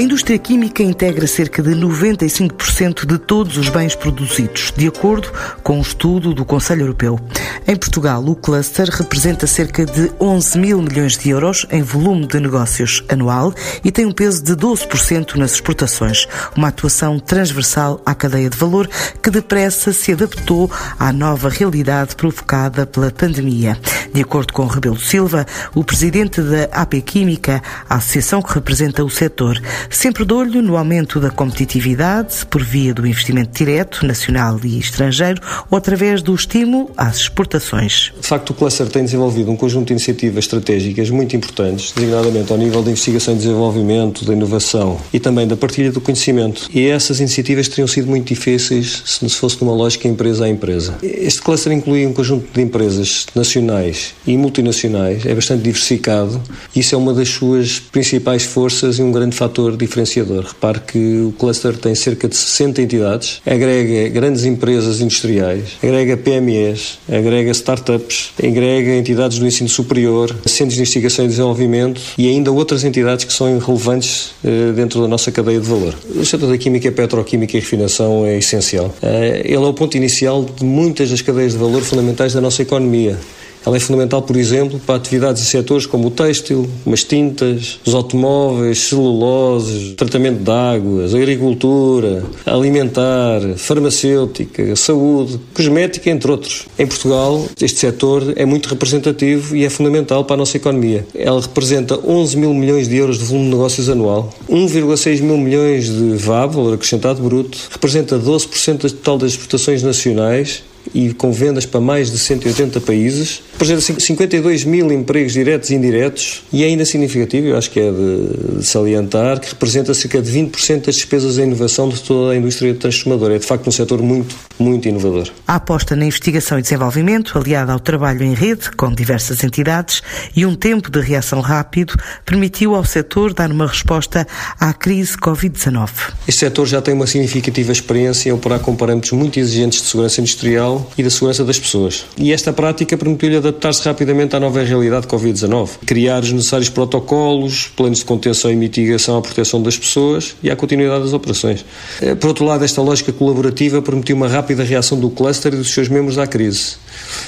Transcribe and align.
A 0.00 0.02
indústria 0.02 0.38
química 0.38 0.82
integra 0.82 1.26
cerca 1.26 1.62
de 1.62 1.72
95% 1.72 3.04
de 3.04 3.18
todos 3.18 3.58
os 3.58 3.68
bens 3.68 3.94
produzidos, 3.94 4.72
de 4.74 4.88
acordo 4.88 5.30
com 5.62 5.76
um 5.76 5.82
estudo 5.82 6.32
do 6.32 6.42
Conselho 6.42 6.84
Europeu. 6.84 7.20
Em 7.68 7.76
Portugal, 7.76 8.24
o 8.24 8.34
cluster 8.34 8.88
representa 8.88 9.46
cerca 9.46 9.84
de 9.84 10.10
11 10.18 10.58
mil 10.58 10.80
milhões 10.80 11.18
de 11.18 11.28
euros 11.28 11.66
em 11.70 11.82
volume 11.82 12.26
de 12.26 12.40
negócios 12.40 13.04
anual 13.10 13.52
e 13.84 13.92
tem 13.92 14.06
um 14.06 14.12
peso 14.12 14.42
de 14.42 14.56
12% 14.56 15.34
nas 15.34 15.52
exportações, 15.52 16.26
uma 16.56 16.68
atuação 16.68 17.20
transversal 17.20 18.00
à 18.06 18.14
cadeia 18.14 18.48
de 18.48 18.56
valor 18.56 18.88
que 19.22 19.28
depressa 19.28 19.92
se 19.92 20.12
adaptou 20.12 20.70
à 20.98 21.12
nova 21.12 21.50
realidade 21.50 22.16
provocada 22.16 22.86
pela 22.86 23.10
pandemia. 23.10 23.78
De 24.14 24.22
acordo 24.22 24.52
com 24.54 24.66
Rebelo 24.66 24.98
Silva, 24.98 25.46
o 25.74 25.84
presidente 25.84 26.40
da 26.40 26.64
AP 26.72 26.94
Química, 27.04 27.62
a 27.88 27.96
associação 27.96 28.40
que 28.40 28.54
representa 28.54 29.04
o 29.04 29.10
setor, 29.10 29.60
sempre 29.90 30.24
de 30.24 30.32
olho 30.32 30.62
no 30.62 30.76
aumento 30.76 31.18
da 31.18 31.30
competitividade 31.30 32.46
por 32.46 32.62
via 32.62 32.94
do 32.94 33.06
investimento 33.06 33.58
direto, 33.58 34.06
nacional 34.06 34.58
e 34.62 34.78
estrangeiro, 34.78 35.42
ou 35.68 35.76
através 35.76 36.22
do 36.22 36.34
estímulo 36.34 36.90
às 36.96 37.16
exportações. 37.16 38.12
De 38.20 38.26
facto, 38.26 38.50
o 38.50 38.54
cluster 38.54 38.88
tem 38.88 39.04
desenvolvido 39.04 39.50
um 39.50 39.56
conjunto 39.56 39.88
de 39.88 39.94
iniciativas 39.94 40.44
estratégicas 40.44 41.10
muito 41.10 41.34
importantes, 41.34 41.92
designadamente 41.92 42.52
ao 42.52 42.58
nível 42.58 42.82
da 42.82 42.90
investigação 42.90 43.34
e 43.34 43.38
desenvolvimento, 43.38 44.24
da 44.24 44.32
inovação 44.32 45.00
e 45.12 45.18
também 45.18 45.46
da 45.46 45.56
partilha 45.56 45.90
do 45.90 46.00
conhecimento. 46.00 46.68
E 46.72 46.86
essas 46.86 47.18
iniciativas 47.18 47.68
teriam 47.68 47.88
sido 47.88 48.08
muito 48.08 48.28
difíceis 48.28 49.02
se 49.04 49.28
fosse 49.30 49.60
numa 49.60 49.74
lógica 49.74 50.06
empresa 50.06 50.44
a 50.44 50.48
empresa. 50.48 50.96
Este 51.02 51.42
cluster 51.42 51.72
inclui 51.72 52.06
um 52.06 52.12
conjunto 52.12 52.46
de 52.52 52.60
empresas 52.60 53.26
nacionais 53.34 54.14
e 54.26 54.36
multinacionais, 54.36 55.26
é 55.26 55.34
bastante 55.34 55.62
diversificado, 55.62 56.40
e 56.74 56.80
isso 56.80 56.94
é 56.94 56.98
uma 56.98 57.12
das 57.12 57.28
suas 57.28 57.80
principais 57.80 58.44
forças 58.44 58.98
e 58.98 59.02
um 59.02 59.10
grande 59.10 59.36
fator 59.36 59.76
diferenciador. 59.86 60.44
Repare 60.44 60.80
que 60.80 61.22
o 61.22 61.32
cluster 61.32 61.76
tem 61.76 61.94
cerca 61.94 62.28
de 62.28 62.36
60 62.36 62.82
entidades, 62.82 63.40
agrega 63.46 64.08
grandes 64.08 64.44
empresas 64.44 65.00
industriais, 65.00 65.76
agrega 65.82 66.16
PMEs, 66.16 66.98
agrega 67.08 67.50
startups, 67.50 68.32
agrega 68.42 68.94
entidades 68.94 69.38
do 69.38 69.46
ensino 69.46 69.68
superior, 69.68 70.34
centros 70.46 70.74
de 70.74 70.80
investigação 70.80 71.24
e 71.24 71.28
desenvolvimento 71.28 72.00
e 72.16 72.28
ainda 72.28 72.50
outras 72.50 72.84
entidades 72.84 73.24
que 73.24 73.32
são 73.32 73.58
relevantes 73.58 74.32
eh, 74.44 74.72
dentro 74.72 75.00
da 75.00 75.08
nossa 75.08 75.30
cadeia 75.30 75.60
de 75.60 75.66
valor. 75.66 75.94
O 76.14 76.24
setor 76.24 76.48
da 76.48 76.58
química, 76.58 76.90
petroquímica 76.90 77.56
e 77.56 77.60
refinação 77.60 78.24
é 78.24 78.38
essencial. 78.38 78.94
Eh, 79.02 79.42
ele 79.44 79.54
é 79.54 79.58
o 79.58 79.74
ponto 79.74 79.96
inicial 79.96 80.44
de 80.44 80.64
muitas 80.64 81.10
das 81.10 81.22
cadeias 81.22 81.52
de 81.52 81.58
valor 81.58 81.82
fundamentais 81.82 82.32
da 82.32 82.40
nossa 82.40 82.62
economia. 82.62 83.18
Ela 83.64 83.76
é 83.76 83.80
fundamental, 83.80 84.22
por 84.22 84.36
exemplo, 84.36 84.80
para 84.86 84.96
atividades 84.96 85.42
e 85.42 85.46
setores 85.46 85.86
como 85.86 86.08
o 86.08 86.10
têxtil, 86.10 86.68
as 86.90 87.04
tintas, 87.04 87.78
os 87.84 87.94
automóveis, 87.94 88.78
celuloses, 88.78 89.94
tratamento 89.94 90.42
de 90.42 90.50
águas, 90.50 91.14
agricultura, 91.14 92.24
alimentar, 92.46 93.40
farmacêutica, 93.56 94.74
saúde, 94.76 95.38
cosmética, 95.54 96.10
entre 96.10 96.30
outros. 96.30 96.66
Em 96.78 96.86
Portugal, 96.86 97.46
este 97.60 97.80
setor 97.80 98.32
é 98.36 98.44
muito 98.44 98.68
representativo 98.68 99.54
e 99.54 99.64
é 99.64 99.70
fundamental 99.70 100.24
para 100.24 100.34
a 100.34 100.38
nossa 100.38 100.56
economia. 100.56 101.06
Ela 101.14 101.40
representa 101.40 101.98
11 102.04 102.36
mil 102.36 102.54
milhões 102.54 102.88
de 102.88 102.96
euros 102.96 103.18
de 103.18 103.24
volume 103.24 103.46
de 103.46 103.50
negócios 103.50 103.88
anual, 103.88 104.32
1,6 104.48 105.20
mil 105.20 105.36
milhões 105.36 105.86
de 105.86 106.16
VAB, 106.16 106.54
valor 106.54 106.74
acrescentado 106.74 107.22
bruto, 107.22 107.58
representa 107.70 108.18
12% 108.18 108.78
do 108.78 108.90
total 108.92 109.18
das 109.18 109.32
exportações 109.32 109.82
nacionais 109.82 110.62
e 110.94 111.12
com 111.12 111.32
vendas 111.32 111.66
para 111.66 111.80
mais 111.80 112.10
de 112.10 112.18
180 112.18 112.80
países, 112.80 113.42
apresenta 113.54 113.80
52 113.80 114.64
mil 114.64 114.90
empregos 114.92 115.32
diretos 115.32 115.70
e 115.70 115.74
indiretos 115.74 116.42
e 116.52 116.64
é 116.64 116.66
ainda 116.66 116.84
significativo, 116.84 117.48
eu 117.48 117.56
acho 117.56 117.70
que 117.70 117.80
é 117.80 117.90
de, 117.90 118.58
de 118.58 118.66
salientar, 118.66 119.40
que 119.40 119.48
representa 119.50 119.94
cerca 119.94 120.20
de 120.20 120.30
20% 120.30 120.86
das 120.86 120.96
despesas 120.96 121.38
em 121.38 121.42
inovação 121.42 121.88
de 121.88 122.00
toda 122.00 122.32
a 122.32 122.36
indústria 122.36 122.74
transformadora. 122.74 123.36
É 123.36 123.38
de 123.38 123.46
facto 123.46 123.66
um 123.68 123.70
setor 123.70 124.02
muito, 124.02 124.34
muito 124.58 124.88
inovador. 124.88 125.30
A 125.46 125.56
aposta 125.56 125.94
na 125.94 126.04
investigação 126.04 126.58
e 126.58 126.62
desenvolvimento, 126.62 127.36
aliada 127.38 127.72
ao 127.72 127.80
trabalho 127.80 128.22
em 128.22 128.34
rede 128.34 128.70
com 128.72 128.92
diversas 128.92 129.44
entidades 129.44 130.02
e 130.34 130.44
um 130.44 130.54
tempo 130.54 130.90
de 130.90 131.00
reação 131.00 131.40
rápido, 131.40 131.94
permitiu 132.24 132.74
ao 132.74 132.84
setor 132.84 133.32
dar 133.32 133.50
uma 133.50 133.66
resposta 133.66 134.26
à 134.58 134.72
crise 134.72 135.16
Covid-19. 135.16 135.90
Este 136.26 136.40
setor 136.40 136.66
já 136.66 136.82
tem 136.82 136.94
uma 136.94 137.06
significativa 137.06 137.72
experiência 137.72 138.30
em 138.30 138.32
operar 138.32 138.60
com 138.60 138.74
parâmetros 138.74 139.12
muito 139.12 139.38
exigentes 139.38 139.82
de 139.82 139.88
segurança 139.88 140.20
industrial 140.20 140.69
e 140.96 141.02
da 141.02 141.10
segurança 141.10 141.44
das 141.44 141.58
pessoas. 141.58 142.04
E 142.16 142.32
esta 142.32 142.52
prática 142.52 142.96
permitiu-lhe 142.96 143.36
adaptar-se 143.36 143.82
rapidamente 143.84 144.36
à 144.36 144.40
nova 144.40 144.62
realidade 144.62 145.06
Covid-19, 145.06 145.70
criar 145.86 146.22
os 146.22 146.32
necessários 146.32 146.68
protocolos, 146.68 147.70
planos 147.76 147.98
de 147.98 148.04
contenção 148.04 148.50
e 148.50 148.56
mitigação 148.56 149.16
à 149.16 149.22
proteção 149.22 149.62
das 149.62 149.76
pessoas 149.76 150.36
e 150.42 150.50
à 150.50 150.56
continuidade 150.56 151.04
das 151.04 151.12
operações. 151.12 151.64
Eh, 152.00 152.14
por 152.14 152.28
outro 152.28 152.44
lado, 152.44 152.64
esta 152.64 152.82
lógica 152.82 153.12
colaborativa 153.12 153.80
permitiu 153.80 154.16
uma 154.16 154.28
rápida 154.28 154.62
reação 154.62 154.98
do 154.98 155.10
cluster 155.10 155.54
e 155.54 155.56
dos 155.56 155.72
seus 155.72 155.88
membros 155.88 156.18
à 156.18 156.26
crise. 156.26 156.76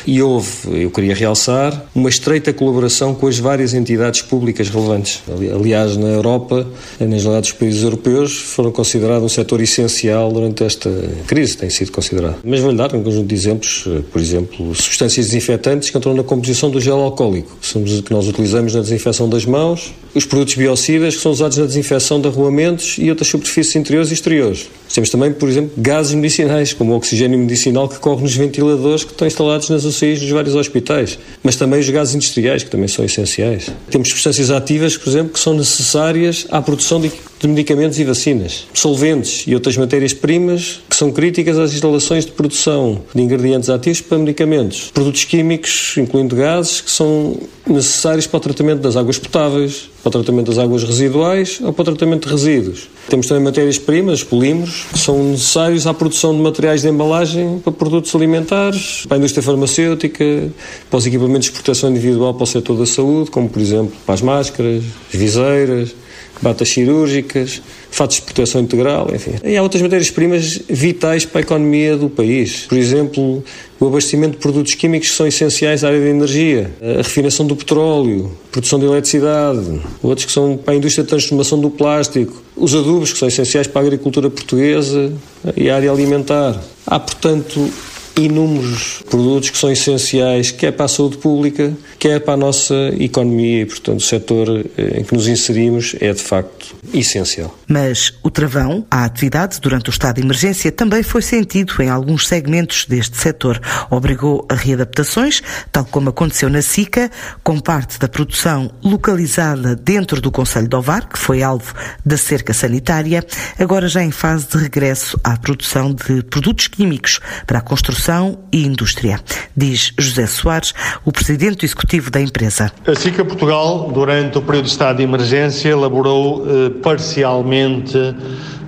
E 0.07 0.21
houve, 0.21 0.83
eu 0.83 0.91
queria 0.91 1.15
realçar, 1.15 1.87
uma 1.95 2.09
estreita 2.09 2.53
colaboração 2.53 3.15
com 3.15 3.27
as 3.27 3.39
várias 3.39 3.75
entidades 3.75 4.23
públicas 4.23 4.69
relevantes. 4.69 5.23
Aliás, 5.55 5.97
na 5.97 6.09
Europa, 6.09 6.67
na 6.99 7.07
generalidade 7.07 7.51
dos 7.51 7.53
países 7.53 7.83
europeus, 7.83 8.37
foram 8.37 8.73
considerados 8.73 9.25
um 9.25 9.29
setor 9.29 9.61
essencial 9.61 10.33
durante 10.33 10.65
esta 10.65 10.91
crise, 11.27 11.57
tem 11.57 11.71
sido 11.71 11.93
considerado. 11.93 12.37
Mas 12.45 12.61
vou-lhe 12.61 12.77
dar 12.77 12.95
um 12.95 13.03
conjunto 13.03 13.27
de 13.27 13.35
exemplos, 13.35 13.87
por 14.11 14.21
exemplo, 14.21 14.75
substâncias 14.75 15.27
desinfetantes 15.27 15.91
que 15.91 15.97
entram 15.97 16.15
na 16.15 16.23
composição 16.23 16.71
do 16.71 16.81
gel 16.81 17.01
alcoólico, 17.01 17.57
que 18.05 18.13
nós 18.13 18.27
utilizamos 18.27 18.75
na 18.75 18.81
desinfecção 18.81 19.29
das 19.29 19.45
mãos, 19.45 19.93
os 20.15 20.25
produtos 20.25 20.55
biocidas 20.55 21.17
que 21.17 21.23
são 21.23 21.33
usados 21.33 21.57
na 21.57 21.65
desinfecção 21.65 22.21
de 22.21 22.29
arruamentos 22.29 22.97
e 22.99 23.09
outras 23.09 23.29
superfícies 23.29 23.75
interiores 23.77 24.11
e 24.11 24.15
exteriores. 24.15 24.69
Temos 24.93 25.09
também, 25.09 25.33
por 25.33 25.49
exemplo, 25.49 25.73
gases 25.77 26.15
medicinais, 26.15 26.73
como 26.73 26.93
o 26.93 26.97
oxigênio 26.97 27.39
medicinal 27.39 27.89
que 27.89 27.99
corre 27.99 28.23
nos 28.23 28.37
ventiladores 28.37 29.05
que 29.05 29.13
estão 29.13 29.27
instalados 29.27 29.52
nas 29.71 29.85
UCIs 29.85 30.21
dos 30.21 30.31
vários 30.31 30.55
hospitais, 30.55 31.19
mas 31.43 31.57
também 31.57 31.81
os 31.81 31.89
gases 31.89 32.15
industriais, 32.15 32.63
que 32.63 32.71
também 32.71 32.89
são 32.89 33.05
essenciais. 33.05 33.71
Temos 33.91 34.09
substâncias 34.09 34.51
ativas, 34.51 34.97
por 34.97 35.09
exemplo, 35.09 35.33
que 35.33 35.41
são 35.41 35.55
necessárias 35.55 36.47
à 36.51 36.61
produção 36.61 37.01
de 37.01 37.11
de 37.43 37.49
medicamentos 37.49 37.99
e 37.99 38.05
vacinas, 38.05 38.69
solventes 38.73 39.45
e 39.49 39.55
outras 39.55 39.77
matérias-primas 39.77 40.81
que 40.89 40.95
são 40.95 41.11
críticas 41.11 41.59
às 41.59 41.73
instalações 41.73 42.25
de 42.25 42.31
produção 42.31 43.03
de 43.13 43.21
ingredientes 43.21 43.69
ativos 43.69 44.01
para 44.01 44.17
medicamentos, 44.19 44.93
produtos 44.95 45.25
químicos, 45.25 45.95
incluindo 45.99 46.37
gases, 46.37 46.81
que 46.81 46.91
são 46.91 47.37
necessários 47.67 48.29
para 48.29 48.37
o 48.37 48.41
tratamento 48.41 48.81
das 48.81 48.97
águas 48.97 49.19
potáveis, 49.19 49.91
para 50.03 50.09
o 50.09 50.13
tratamento 50.13 50.49
das 50.49 50.59
águas 50.59 50.83
residuais 50.83 51.61
ou 51.63 51.73
para 51.73 51.83
o 51.83 51.85
tratamento 51.85 52.27
de 52.27 52.33
resíduos. 52.33 52.89
Temos 53.09 53.27
também 53.27 53.45
matérias-primas, 53.45 54.25
polímeros, 54.25 54.87
que 54.93 54.99
são 54.99 55.23
necessários 55.23 55.87
à 55.87 55.95
produção 55.95 56.35
de 56.35 56.41
materiais 56.41 56.83
de 56.83 56.89
embalagem 56.89 57.61
para 57.63 57.73
produtos 57.73 58.15
alimentares, 58.15 59.05
para 59.07 59.17
a 59.17 59.19
indústria 59.19 59.43
farmacêutica, 59.43 60.51
para 60.91 60.99
os 60.99 61.07
equipamentos 61.07 61.47
de 61.47 61.53
proteção 61.53 61.91
individual 61.91 62.35
para 62.35 62.45
o 62.45 62.47
setor 62.47 62.77
da 62.77 62.87
saúde, 62.87 63.31
como 63.31 63.49
por 63.49 63.61
exemplo 63.61 63.93
para 64.05 64.15
as 64.15 64.23
máscaras, 64.23 64.83
viseiras, 65.11 65.95
batas 66.43 66.69
cirúrgicas, 66.69 67.63
fatos 67.91 68.17
de 68.17 68.23
proteção 68.23 68.61
integral, 68.61 69.09
enfim. 69.15 69.33
E 69.45 69.57
há 69.57 69.63
outras 69.63 69.81
matérias-primas 69.81 70.61
vitais 70.69 71.25
para 71.25 71.41
a 71.41 71.43
economia 71.43 71.97
do 71.97 72.11
país. 72.11 72.67
Por 72.69 72.77
exemplo, 72.77 73.45
o 73.79 73.87
abastecimento 73.87 74.33
de 74.33 74.39
produtos 74.39 74.75
químicos 74.75 75.11
que 75.11 75.15
são 75.15 75.27
essenciais 75.27 75.85
à 75.85 75.89
área 75.89 76.01
da 76.01 76.09
energia, 76.09 76.71
a 76.83 76.99
refinação 76.99 77.47
do 77.47 77.55
petróleo, 77.55 78.33
produção 78.51 78.79
de 78.79 78.87
eletricidade, 78.87 79.81
outros 80.03 80.27
que 80.27 80.33
são 80.33 80.57
para 80.57 80.75
a 80.75 80.77
indústria 80.77 81.05
de 81.05 81.11
transformação 81.11 81.61
do 81.61 81.71
plástico, 81.71 82.43
os 82.57 82.75
adubos 82.75 83.13
que 83.13 83.19
são 83.19 83.29
essenciais 83.29 83.67
para 83.67 83.83
a 83.83 83.85
agricultura 83.85 84.29
portuguesa 84.29 85.13
e 85.57 85.71
a 85.71 85.77
área 85.77 85.91
alimentar. 85.91 86.61
Há, 86.87 86.99
portanto, 86.99 87.71
inúmeros 88.17 89.03
produtos 89.09 89.51
que 89.51 89.59
são 89.59 89.71
essenciais, 89.71 90.51
quer 90.51 90.73
para 90.73 90.85
a 90.85 90.89
saúde 90.89 91.17
pública, 91.17 91.73
quer 91.99 92.21
para 92.21 92.35
a 92.35 92.37
nossa 92.37 92.75
economia 92.99 93.63
e, 93.63 93.67
portanto, 93.67 93.99
o 94.01 94.03
setor 94.03 94.49
eh, 94.77 95.01
em 95.01 95.05
que 95.05 95.15
nos 95.15 95.29
inserimos 95.29 95.97
é, 96.01 96.13
de 96.13 96.23
facto, 96.23 96.75
essencial. 96.93 97.57
Mas 97.67 98.13
o 98.23 98.31
travão 98.31 98.87
à 98.91 99.05
atividade 99.05 99.61
durante 99.61 99.89
o 99.89 99.93
estado 99.93 100.17
de 100.17 100.23
emergência 100.23 100.71
também 100.71 101.03
foi 101.03 101.23
sentido 101.23 101.75
em 101.81 101.89
alguns 101.89 102.29
segmentos 102.29 102.85
deste 102.87 103.17
setor. 103.17 103.61
Obrigou 103.91 104.47
a 104.49 104.55
readaptações, 104.55 105.43
tal 105.71 105.85
como 105.85 106.11
aconteceu 106.11 106.51
na 106.51 106.61
SICA, 106.61 107.11
com 107.43 107.59
parte 107.59 107.99
da 107.99 108.09
produção 108.09 108.71
localizada 108.83 109.75
dentro 109.75 110.21
do 110.21 110.31
Conselho 110.31 110.69
de 110.69 110.77
Ovar, 110.77 111.09
que 111.09 111.19
foi 111.19 111.43
alvo 111.43 111.73
da 112.05 112.17
cerca 112.17 112.53
sanitária, 112.53 113.25
agora 113.59 113.89
já 113.89 114.03
em 114.03 114.11
fase 114.11 114.47
de 114.49 114.59
regresso 114.59 115.19
à 115.25 115.37
produção 115.37 115.95
de 115.95 116.23
produtos 116.25 116.69
químicos 116.69 117.21
para 117.47 117.59
a 117.59 117.63
construção 117.63 118.02
e 118.51 118.67
indústria, 118.67 119.21
diz 119.57 119.93
José 119.97 120.27
Soares, 120.27 120.75
o 121.05 121.13
presidente 121.13 121.65
executivo 121.65 122.11
da 122.11 122.21
empresa. 122.21 122.73
A 122.85 122.97
SICA 122.97 123.25
Portugal, 123.25 123.93
durante 123.95 124.39
o 124.39 124.43
período 124.43 124.65
de 124.65 124.71
estado 124.73 124.97
de 124.97 125.05
emergência, 125.05 125.69
elaborou 125.69 126.45
eh, 126.45 126.71
parcialmente 126.83 127.97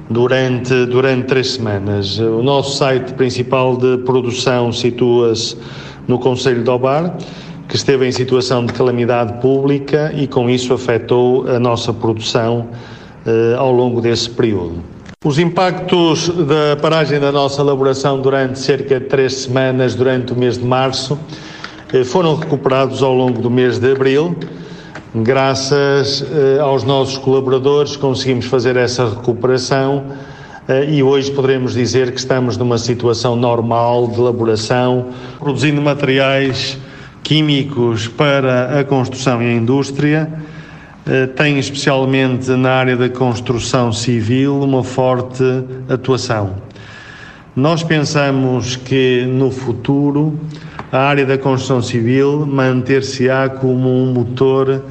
durante, 0.09 0.87
durante 0.87 1.27
três 1.27 1.51
semanas. 1.51 2.17
O 2.21 2.45
nosso 2.45 2.77
site 2.77 3.13
principal 3.15 3.77
de 3.77 3.99
produção 4.05 4.71
situa-se 4.71 5.57
no 6.07 6.21
Conselho 6.21 6.63
de 6.63 6.71
Obar, 6.71 7.17
que 7.69 7.75
esteve 7.75 8.07
em 8.07 8.13
situação 8.13 8.65
de 8.65 8.73
calamidade 8.73 9.41
pública 9.41 10.13
e 10.15 10.29
com 10.29 10.49
isso 10.49 10.73
afetou 10.73 11.49
a 11.49 11.59
nossa 11.59 11.93
produção 11.93 12.69
ao 13.59 13.73
longo 13.73 14.01
desse 14.01 14.31
período. 14.31 14.94
Os 15.25 15.39
impactos 15.39 16.29
da 16.29 16.77
paragem 16.77 17.19
da 17.19 17.33
nossa 17.33 17.63
elaboração 17.63 18.21
durante 18.21 18.59
cerca 18.59 19.01
de 19.01 19.07
três 19.07 19.33
semanas, 19.37 19.95
durante 19.95 20.35
o 20.35 20.37
mês 20.37 20.59
de 20.59 20.65
março, 20.67 21.19
foram 22.05 22.37
recuperados 22.37 23.03
ao 23.03 23.15
longo 23.15 23.41
do 23.41 23.49
mês 23.49 23.79
de 23.79 23.91
abril. 23.91 24.37
Graças 25.15 26.23
aos 26.61 26.85
nossos 26.85 27.17
colaboradores, 27.17 27.97
conseguimos 27.97 28.45
fazer 28.45 28.77
essa 28.77 29.09
recuperação 29.09 30.05
e 30.91 31.03
hoje 31.03 31.31
poderemos 31.31 31.73
dizer 31.73 32.13
que 32.13 32.19
estamos 32.19 32.59
numa 32.59 32.77
situação 32.77 33.35
normal 33.35 34.09
de 34.09 34.21
elaboração, 34.21 35.07
produzindo 35.39 35.81
materiais 35.81 36.77
químicos 37.23 38.09
para 38.09 38.79
a 38.79 38.85
construção 38.85 39.43
e 39.43 39.47
a 39.47 39.53
indústria. 39.55 40.31
Tem 41.37 41.59
especialmente 41.59 42.51
na 42.53 42.71
área 42.71 42.97
da 42.97 43.11
construção 43.11 43.93
civil 43.93 44.63
uma 44.63 44.83
forte 44.83 45.45
atuação. 45.87 46.55
Nós 47.55 47.83
pensamos 47.83 48.77
que 48.77 49.27
no 49.27 49.51
futuro 49.51 50.39
a 50.91 51.01
área 51.01 51.27
da 51.27 51.37
construção 51.37 51.83
civil 51.83 52.47
manter-se-á 52.47 53.51
como 53.51 53.89
um 53.89 54.15
motor 54.15 54.83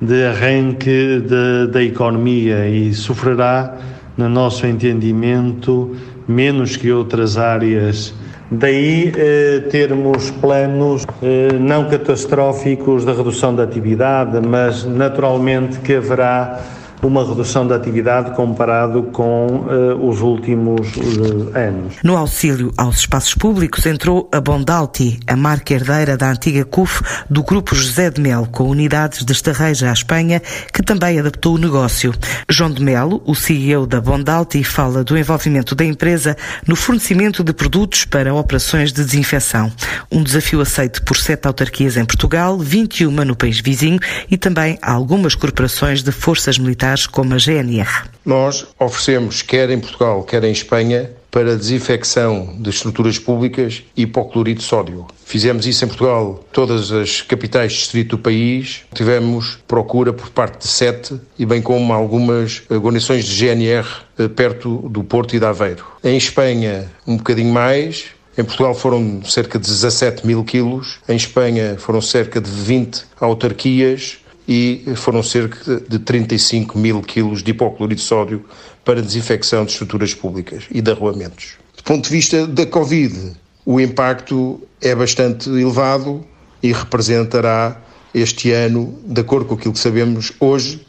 de 0.00 0.24
arranque 0.26 1.20
de, 1.20 1.66
da 1.72 1.82
economia 1.82 2.68
e 2.68 2.94
sofrerá 2.94 3.76
no 4.16 4.28
nosso 4.28 4.68
entendimento, 4.68 5.96
menos 6.28 6.76
que 6.76 6.92
outras 6.92 7.36
áreas. 7.36 8.14
Daí 8.48 9.12
eh, 9.16 9.64
termos 9.72 10.30
planos 10.30 11.04
eh, 11.20 11.48
não 11.58 11.88
catastróficos 11.88 13.04
de 13.04 13.12
redução 13.12 13.52
da 13.52 13.64
atividade, 13.64 14.40
mas 14.40 14.84
naturalmente 14.84 15.80
que 15.80 15.94
haverá 15.94 16.60
uma 17.06 17.26
redução 17.26 17.66
da 17.66 17.76
atividade 17.76 18.32
comparado 18.32 19.04
com 19.04 19.46
uh, 19.46 20.08
os 20.08 20.20
últimos 20.20 20.96
uh, 20.96 21.56
anos. 21.56 21.94
No 22.02 22.16
auxílio 22.16 22.72
aos 22.76 22.98
espaços 22.98 23.34
públicos 23.34 23.86
entrou 23.86 24.28
a 24.32 24.40
Bondalti, 24.40 25.18
a 25.26 25.36
marca 25.36 25.74
herdeira 25.74 26.16
da 26.16 26.30
antiga 26.30 26.64
CUF 26.64 27.02
do 27.30 27.42
Grupo 27.42 27.74
José 27.74 28.10
de 28.10 28.20
Melo, 28.20 28.46
com 28.46 28.64
unidades 28.64 29.24
de 29.24 29.32
Estarreja 29.32 29.90
à 29.90 29.92
Espanha, 29.92 30.42
que 30.72 30.82
também 30.82 31.18
adaptou 31.18 31.54
o 31.54 31.58
negócio. 31.58 32.12
João 32.48 32.70
de 32.70 32.82
Melo, 32.82 33.22
o 33.24 33.34
CEO 33.34 33.86
da 33.86 34.00
Bondalti, 34.00 34.62
fala 34.64 35.04
do 35.04 35.16
envolvimento 35.16 35.74
da 35.74 35.84
empresa 35.84 36.36
no 36.66 36.76
fornecimento 36.76 37.42
de 37.42 37.52
produtos 37.52 38.04
para 38.04 38.34
operações 38.34 38.92
de 38.92 39.04
desinfecção. 39.04 39.72
Um 40.10 40.22
desafio 40.22 40.60
aceito 40.60 41.02
por 41.02 41.16
sete 41.16 41.46
autarquias 41.46 41.96
em 41.96 42.04
Portugal, 42.04 42.58
21 42.58 43.10
no 43.10 43.36
país 43.36 43.60
vizinho 43.60 43.98
e 44.30 44.36
também 44.36 44.78
algumas 44.82 45.34
corporações 45.34 46.02
de 46.02 46.12
forças 46.12 46.58
militares 46.58 46.95
como 47.04 47.34
a 47.34 47.38
GNR. 47.38 48.08
Nós 48.24 48.64
oferecemos, 48.78 49.42
quer 49.42 49.70
em 49.70 49.80
Portugal, 49.80 50.22
quer 50.22 50.44
em 50.44 50.52
Espanha, 50.52 51.10
para 51.36 51.54
desinfecção 51.54 52.56
de 52.58 52.70
estruturas 52.70 53.18
públicas 53.18 53.82
hipoclorito 53.94 54.60
de 54.60 54.66
sódio. 54.66 55.06
Fizemos 55.26 55.66
isso 55.66 55.84
em 55.84 55.88
Portugal, 55.88 56.42
todas 56.50 56.90
as 56.90 57.20
capitais 57.20 57.72
de 57.72 57.78
distrito 57.78 58.16
do 58.16 58.22
país. 58.22 58.84
Tivemos 58.94 59.58
procura 59.68 60.14
por 60.14 60.30
parte 60.30 60.60
de 60.60 60.68
sete 60.68 61.20
e 61.38 61.44
bem 61.44 61.60
como 61.60 61.92
algumas 61.92 62.62
guarnições 62.70 63.26
de 63.26 63.34
GNR 63.34 63.86
eh, 64.18 64.28
perto 64.28 64.88
do 64.88 65.04
Porto 65.04 65.36
e 65.36 65.38
da 65.38 65.50
Aveiro. 65.50 65.84
Em 66.02 66.16
Espanha, 66.16 66.90
um 67.06 67.18
bocadinho 67.18 67.52
mais, 67.52 68.06
em 68.38 68.42
Portugal 68.44 68.74
foram 68.74 69.22
cerca 69.24 69.58
de 69.58 69.66
17 69.66 70.26
mil 70.26 70.42
quilos, 70.42 71.00
em 71.06 71.16
Espanha 71.16 71.76
foram 71.78 72.00
cerca 72.00 72.40
de 72.40 72.50
20 72.50 73.04
autarquias 73.20 74.20
e 74.48 74.82
foram 74.94 75.22
cerca 75.22 75.80
de 75.88 75.98
35 75.98 76.78
mil 76.78 77.00
quilos 77.02 77.42
de 77.42 77.50
hipoclorito 77.50 78.00
de 78.00 78.06
sódio 78.06 78.44
para 78.84 79.02
desinfecção 79.02 79.64
de 79.64 79.72
estruturas 79.72 80.14
públicas 80.14 80.64
e 80.70 80.80
de 80.80 80.90
arruamentos. 80.90 81.54
Do 81.76 81.82
ponto 81.82 82.04
de 82.04 82.10
vista 82.10 82.46
da 82.46 82.64
Covid, 82.66 83.32
o 83.64 83.80
impacto 83.80 84.60
é 84.80 84.94
bastante 84.94 85.48
elevado 85.48 86.24
e 86.62 86.72
representará 86.72 87.80
este 88.14 88.52
ano, 88.52 88.98
de 89.04 89.20
acordo 89.20 89.46
com 89.46 89.54
aquilo 89.54 89.74
que 89.74 89.80
sabemos 89.80 90.32
hoje, 90.40 90.86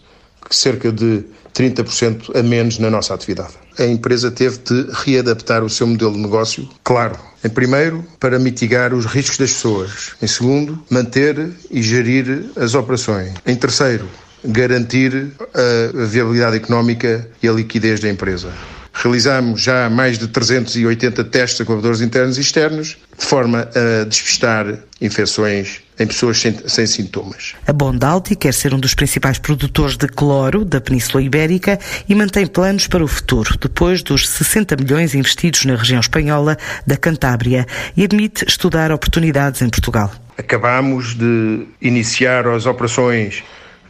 cerca 0.56 0.92
de 0.92 1.24
30% 1.54 2.38
a 2.38 2.44
menos 2.44 2.78
na 2.78 2.90
nossa 2.90 3.14
atividade. 3.14 3.54
A 3.80 3.86
empresa 3.86 4.30
teve 4.30 4.58
de 4.60 4.88
readaptar 4.92 5.64
o 5.64 5.70
seu 5.70 5.88
modelo 5.88 6.14
de 6.14 6.20
negócio, 6.20 6.68
claro, 6.84 7.18
em 7.44 7.50
primeiro, 7.50 8.06
para 8.20 8.38
mitigar 8.40 8.94
os 8.94 9.06
riscos 9.06 9.38
das 9.38 9.54
pessoas. 9.54 10.12
Em 10.22 10.28
segundo, 10.28 10.84
manter 10.90 11.50
e 11.72 11.82
gerir 11.82 12.46
as 12.56 12.76
operações. 12.76 13.34
Em 13.46 13.56
terceiro, 13.56 14.08
garantir 14.44 15.32
a 15.54 16.06
viabilidade 16.06 16.58
económica 16.58 17.28
e 17.42 17.48
a 17.48 17.52
liquidez 17.52 18.00
da 18.00 18.10
empresa. 18.10 18.52
Realizamos 18.94 19.62
já 19.62 19.90
mais 19.90 20.18
de 20.18 20.28
380 20.28 21.24
testes 21.26 21.62
a 21.62 21.66
colaboradores 21.66 22.02
internos 22.02 22.38
e 22.38 22.42
externos, 22.42 22.98
de 23.18 23.26
forma 23.26 23.70
a 23.76 24.04
despistar 24.06 24.66
infecções 25.00 25.82
em 26.00 26.08
pessoas 26.08 26.40
sem, 26.40 26.56
sem, 26.68 26.86
sintomas. 26.86 27.56
A 27.66 27.74
Bondalti 27.74 28.36
quer 28.36 28.54
ser 28.54 28.74
um 28.74 28.80
dos 28.80 28.94
principais 28.94 29.38
produtores 29.38 29.96
de 29.96 30.08
cloro 30.08 30.66
da 30.66 30.82
Península 30.82 31.24
Ibérica 31.24 31.80
e 32.08 32.16
mantém 32.16 32.46
planos 32.46 32.88
para 32.88 33.04
o 33.04 33.08
futuro, 33.08 33.58
depois 33.60 34.02
dos 34.04 34.28
60 34.28 34.76
milhões 34.76 35.16
investidos 35.16 35.66
na 35.66 35.76
região 35.76 36.00
espanhola 36.00 36.58
da 36.86 36.98
Cantábria, 36.98 37.66
e 37.96 38.04
admite 38.04 38.46
estudar 38.48 38.92
oportunidades 38.92 39.62
em 39.62 39.70
Portugal. 39.70 40.12
Acabamos 40.38 41.16
de 41.16 41.66
iniciar 41.82 42.48
as 42.48 42.66
operações 42.66 43.44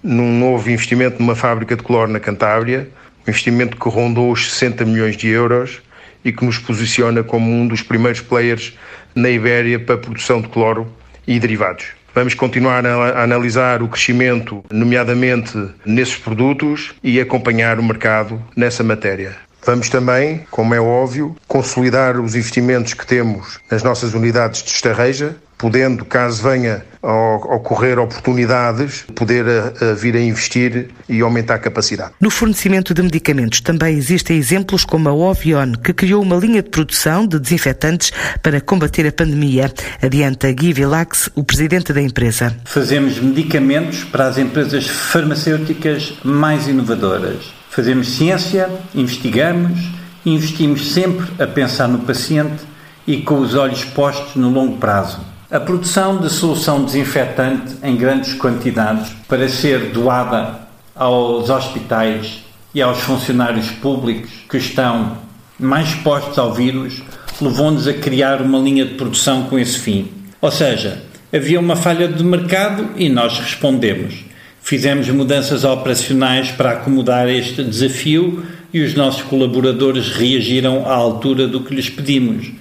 num 0.04 0.40
novo 0.40 0.70
investimento 0.70 1.20
numa 1.20 1.36
fábrica 1.36 1.76
de 1.76 1.84
cloro 1.84 2.12
na 2.12 2.20
Cantábria, 2.20 2.90
um 3.26 3.30
investimento 3.30 3.76
que 3.76 3.90
rondou 3.90 4.32
os 4.32 4.52
60 4.52 4.86
milhões 4.86 5.18
de 5.18 5.28
euros 5.28 5.82
e 6.24 6.32
que 6.32 6.46
nos 6.46 6.58
posiciona 6.58 7.24
como 7.24 7.52
um 7.52 7.68
dos 7.68 7.82
primeiros 7.82 8.22
players 8.22 8.74
na 9.14 9.30
Ibéria 9.30 9.80
para 9.80 9.96
a 9.96 9.98
produção 9.98 10.42
de 10.42 10.48
cloro 10.48 10.88
e 11.28 11.40
derivados. 11.40 11.88
Vamos 12.16 12.34
continuar 12.34 12.84
a 12.86 13.22
analisar 13.22 13.84
o 13.84 13.88
crescimento, 13.88 14.64
nomeadamente 14.72 15.70
nesses 15.86 16.16
produtos, 16.16 16.96
e 17.04 17.20
acompanhar 17.20 17.78
o 17.80 17.84
mercado 17.84 18.42
nessa 18.56 18.84
matéria. 18.84 19.36
Vamos 19.64 19.90
também, 19.90 20.48
como 20.50 20.74
é 20.74 20.80
óbvio, 20.80 21.36
consolidar 21.48 22.20
os 22.20 22.36
investimentos 22.36 22.94
que 22.94 23.06
temos 23.06 23.60
nas 23.70 23.84
nossas 23.84 24.14
unidades 24.14 24.64
de 24.64 24.72
estarreja, 24.72 25.36
podendo, 25.58 26.06
caso 26.06 26.44
venha 26.44 26.84
a 27.02 27.56
ocorrer 27.56 27.98
oportunidades, 28.00 29.06
poder 29.16 29.46
a, 29.48 29.92
a 29.92 29.94
vir 29.94 30.16
a 30.16 30.22
investir 30.22 30.90
e 31.08 31.22
aumentar 31.22 31.56
a 31.56 31.60
capacidade. 31.60 32.12
No 32.20 32.30
fornecimento 32.30 32.94
de 32.94 33.02
medicamentos 33.02 33.62
também 33.62 33.96
existem 33.98 34.38
exemplos 34.38 34.84
como 34.84 35.10
a 35.10 35.14
Ovion, 35.14 35.74
que 35.74 35.94
criou 35.94 36.22
uma 36.22 36.36
linha 36.36 36.62
de 36.62 36.70
produção 36.70 37.26
de 37.26 37.40
desinfetantes 37.40 38.12
para 38.44 38.60
combater 38.62 39.08
a 39.08 39.12
pandemia. 39.12 39.72
Adianta 40.02 40.52
Gui 40.52 40.74
Vilax, 40.74 41.30
o 41.36 41.44
presidente 41.44 41.94
da 41.94 42.02
empresa. 42.02 42.56
Fazemos 42.66 43.20
medicamentos 43.20 44.04
para 44.04 44.28
as 44.28 44.38
empresas 44.38 44.88
farmacêuticas 44.88 46.14
mais 46.24 46.68
inovadoras. 46.68 47.54
Fazemos 47.70 48.16
ciência, 48.16 48.70
investigamos, 48.94 49.80
investimos 50.26 50.94
sempre 50.94 51.28
a 51.42 51.48
pensar 51.48 51.88
no 51.88 52.00
paciente 52.00 52.64
e 53.06 53.22
com 53.22 53.40
os 53.40 53.56
olhos 53.56 53.86
postos 53.86 54.36
no 54.36 54.50
longo 54.50 54.78
prazo. 54.78 55.37
A 55.50 55.62
produção 55.62 56.18
de 56.18 56.30
solução 56.30 56.84
desinfetante 56.84 57.78
em 57.82 57.96
grandes 57.96 58.34
quantidades 58.34 59.14
para 59.30 59.48
ser 59.48 59.92
doada 59.92 60.60
aos 60.94 61.50
hospitais 61.50 62.44
e 62.76 62.82
aos 62.82 63.00
funcionários 63.00 63.72
públicos 63.72 64.30
que 64.50 64.58
estão 64.58 65.20
mais 65.58 65.88
expostos 65.88 66.38
ao 66.38 66.54
vírus 66.54 67.02
levou-nos 67.40 67.88
a 67.88 67.94
criar 67.94 68.42
uma 68.42 68.60
linha 68.60 68.86
de 68.86 68.96
produção 68.96 69.44
com 69.44 69.58
esse 69.58 69.80
fim. 69.80 70.10
Ou 70.42 70.52
seja, 70.52 71.02
havia 71.34 71.62
uma 71.62 71.78
falha 71.78 72.10
de 72.10 72.26
mercado 72.26 72.90
e 72.98 73.08
nós 73.08 73.40
respondemos. 73.40 74.16
Fizemos 74.62 75.08
mudanças 75.08 75.64
operacionais 75.64 76.52
para 76.52 76.72
acomodar 76.72 77.30
este 77.30 77.64
desafio 77.64 78.46
e 78.74 78.82
os 78.82 78.94
nossos 78.96 79.22
colaboradores 79.22 80.10
reagiram 80.10 80.86
à 80.86 80.94
altura 80.94 81.48
do 81.48 81.62
que 81.62 81.74
lhes 81.74 81.90
pedimos 81.90 82.52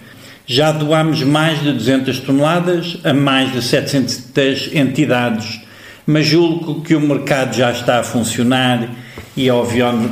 já 0.46 0.70
doámos 0.70 1.22
mais 1.22 1.60
de 1.60 1.72
200 1.72 2.20
toneladas 2.20 2.98
a 3.02 3.12
mais 3.12 3.52
de 3.52 3.60
700 3.60 4.72
entidades, 4.72 5.60
mas 6.06 6.24
julgo 6.24 6.82
que 6.82 6.94
o 6.94 7.00
mercado 7.00 7.54
já 7.54 7.72
está 7.72 7.98
a 7.98 8.04
funcionar 8.04 8.88
e 9.36 9.48
a 9.48 9.54
Ovion 9.56 10.06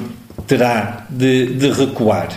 terá 0.47 1.07
de, 1.09 1.47
de 1.47 1.71
recuar. 1.71 2.29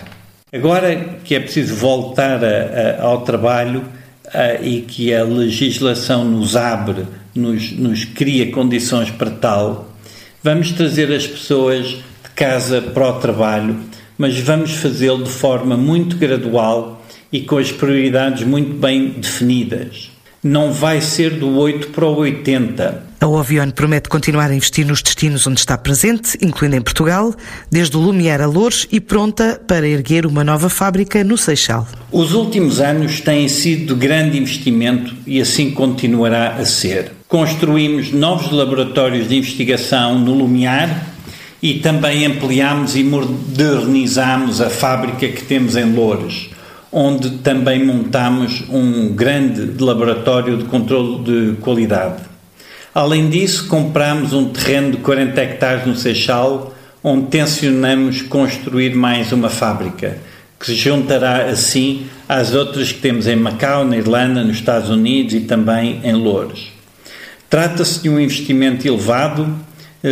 Agora 0.54 0.96
que 1.24 1.36
é 1.36 1.40
preciso 1.40 1.76
voltar 1.76 2.44
a, 2.44 3.02
a, 3.02 3.04
ao 3.04 3.22
trabalho 3.22 3.84
a, 4.32 4.62
e 4.62 4.82
que 4.82 5.14
a 5.14 5.24
legislação 5.24 6.24
nos 6.24 6.56
abre, 6.56 7.06
nos, 7.34 7.72
nos 7.72 8.06
cria 8.06 8.52
condições 8.52 9.10
para 9.10 9.32
tal, 9.32 9.92
vamos 10.44 10.72
trazer 10.72 11.12
as 11.12 11.26
pessoas 11.26 11.88
de 11.88 12.30
casa 12.36 12.82
para 12.82 13.10
o 13.10 13.14
trabalho, 13.20 13.80
mas 14.18 14.40
vamos 14.40 14.72
fazê-lo 14.72 15.24
de 15.24 15.30
forma 15.30 15.78
muito 15.78 16.18
gradual 16.18 17.06
e 17.32 17.42
com 17.42 17.58
as 17.58 17.72
prioridades 17.72 18.44
muito 18.46 18.74
bem 18.74 19.10
definidas. 19.10 20.12
não 20.44 20.72
vai 20.72 21.02
ser 21.02 21.32
do 21.32 21.58
8 21.58 21.90
para 21.90 22.06
o 22.06 22.18
80. 22.18 23.08
A 23.20 23.28
Ovion 23.28 23.72
promete 23.72 24.08
continuar 24.08 24.52
a 24.52 24.56
investir 24.56 24.86
nos 24.86 25.02
destinos 25.02 25.46
onde 25.48 25.60
está 25.60 25.76
presente, 25.78 26.38
incluindo 26.42 26.76
em 26.76 26.82
Portugal, 26.82 27.34
desde 27.70 27.98
o 27.98 28.00
Lumiar 28.00 28.40
a 28.40 28.46
Louros 28.46 28.88
e 28.92 29.02
pronta 29.02 29.60
para 29.68 29.88
erguer 29.88 30.26
uma 30.26 30.44
nova 30.44 30.70
fábrica 30.70 31.24
no 31.24 31.36
Seixal. 31.38 31.88
Os 32.12 32.34
últimos 32.34 32.80
anos 32.80 33.20
têm 33.20 33.50
sido 33.50 33.96
de 33.96 34.00
grande 34.00 34.38
investimento 34.38 35.16
e 35.26 35.42
assim 35.42 35.72
continuará 35.72 36.56
a 36.56 36.66
ser. 36.66 37.12
Construímos 37.28 38.12
novos 38.12 38.52
laboratórios 38.52 39.28
de 39.28 39.36
investigação 39.36 40.20
no 40.20 40.34
Lumiar 40.34 41.17
e 41.62 41.76
também 41.76 42.26
ampliámos 42.26 42.96
e 42.96 43.04
modernizámos 43.04 44.62
a 44.62 44.70
fábrica 44.70 45.28
que 45.28 45.44
temos 45.44 45.76
em 45.76 45.94
Loures 45.94 46.50
onde 46.92 47.30
também 47.40 47.86
montamos 47.86 48.64
um 48.70 49.10
grande 49.10 49.84
laboratório 49.84 50.58
de 50.58 50.66
controle 50.66 51.24
de 51.24 51.58
qualidade. 51.58 52.24
Além 52.94 53.30
disso, 53.30 53.68
compramos 53.68 54.34
um 54.34 54.50
terreno 54.50 54.92
de 54.92 54.98
40 54.98 55.40
hectares 55.42 55.86
no 55.86 55.96
Seixal, 55.96 56.74
onde 57.04 57.28
tencionamos 57.28 58.22
construir 58.24 58.96
mais 58.96 59.32
uma 59.32 59.50
fábrica, 59.50 60.18
que 60.60 60.66
se 60.66 60.76
juntará 60.76 61.46
assim 61.46 62.08
às 62.28 62.56
outras 62.56 62.92
que 62.92 63.00
temos 63.00 63.28
em 63.28 63.36
Macau, 63.36 63.86
na 63.86 63.98
Irlanda, 63.98 64.44
nos 64.44 64.58
Estados 64.58 64.90
Unidos 64.90 65.36
e 65.36 65.42
também 65.42 66.02
em 66.04 66.14
Lourdes. 66.14 66.70
Trata-se 67.50 68.02
de 68.02 68.10
um 68.10 68.20
investimento 68.20 68.88
elevado, 68.88 69.56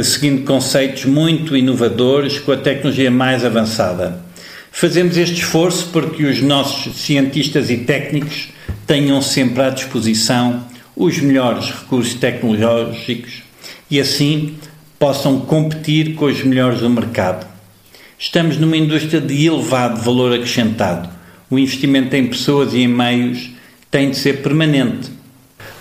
seguindo 0.04 0.44
conceitos 0.44 1.06
muito 1.06 1.56
inovadores 1.56 2.39
com 2.39 2.51
a 2.51 2.58
tecnologia 2.58 3.12
mais 3.12 3.46
avançada. 3.46 4.24
Fazemos 4.72 5.15
este 5.15 5.36
esforço 5.36 5.89
porque 5.94 6.25
os 6.25 6.42
nossos 6.42 6.96
cientistas 6.98 7.70
e 7.70 7.77
técnicos 7.77 8.50
tenham 8.86 9.22
sempre 9.22 9.63
à 9.63 9.70
disposição 9.70 10.65
os 10.96 11.20
melhores 11.20 11.70
recursos 11.72 12.13
tecnológicos 12.15 13.44
e 13.89 14.00
assim 14.00 14.56
possam 14.98 15.42
competir 15.42 16.15
com 16.15 16.25
os 16.25 16.44
melhores 16.44 16.80
do 16.80 16.89
mercado. 16.89 17.46
Estamos 18.18 18.58
numa 18.58 18.77
indústria 18.77 19.20
de 19.20 19.46
elevado 19.46 20.01
valor 20.01 20.34
acrescentado. 20.34 21.10
O 21.50 21.60
investimento 21.60 22.15
em 22.15 22.27
pessoas 22.27 22.74
e 22.74 22.80
em 22.80 22.88
meios 22.88 23.50
tem 23.92 24.10
de 24.10 24.18
ser 24.18 24.42
permanente. 24.42 25.10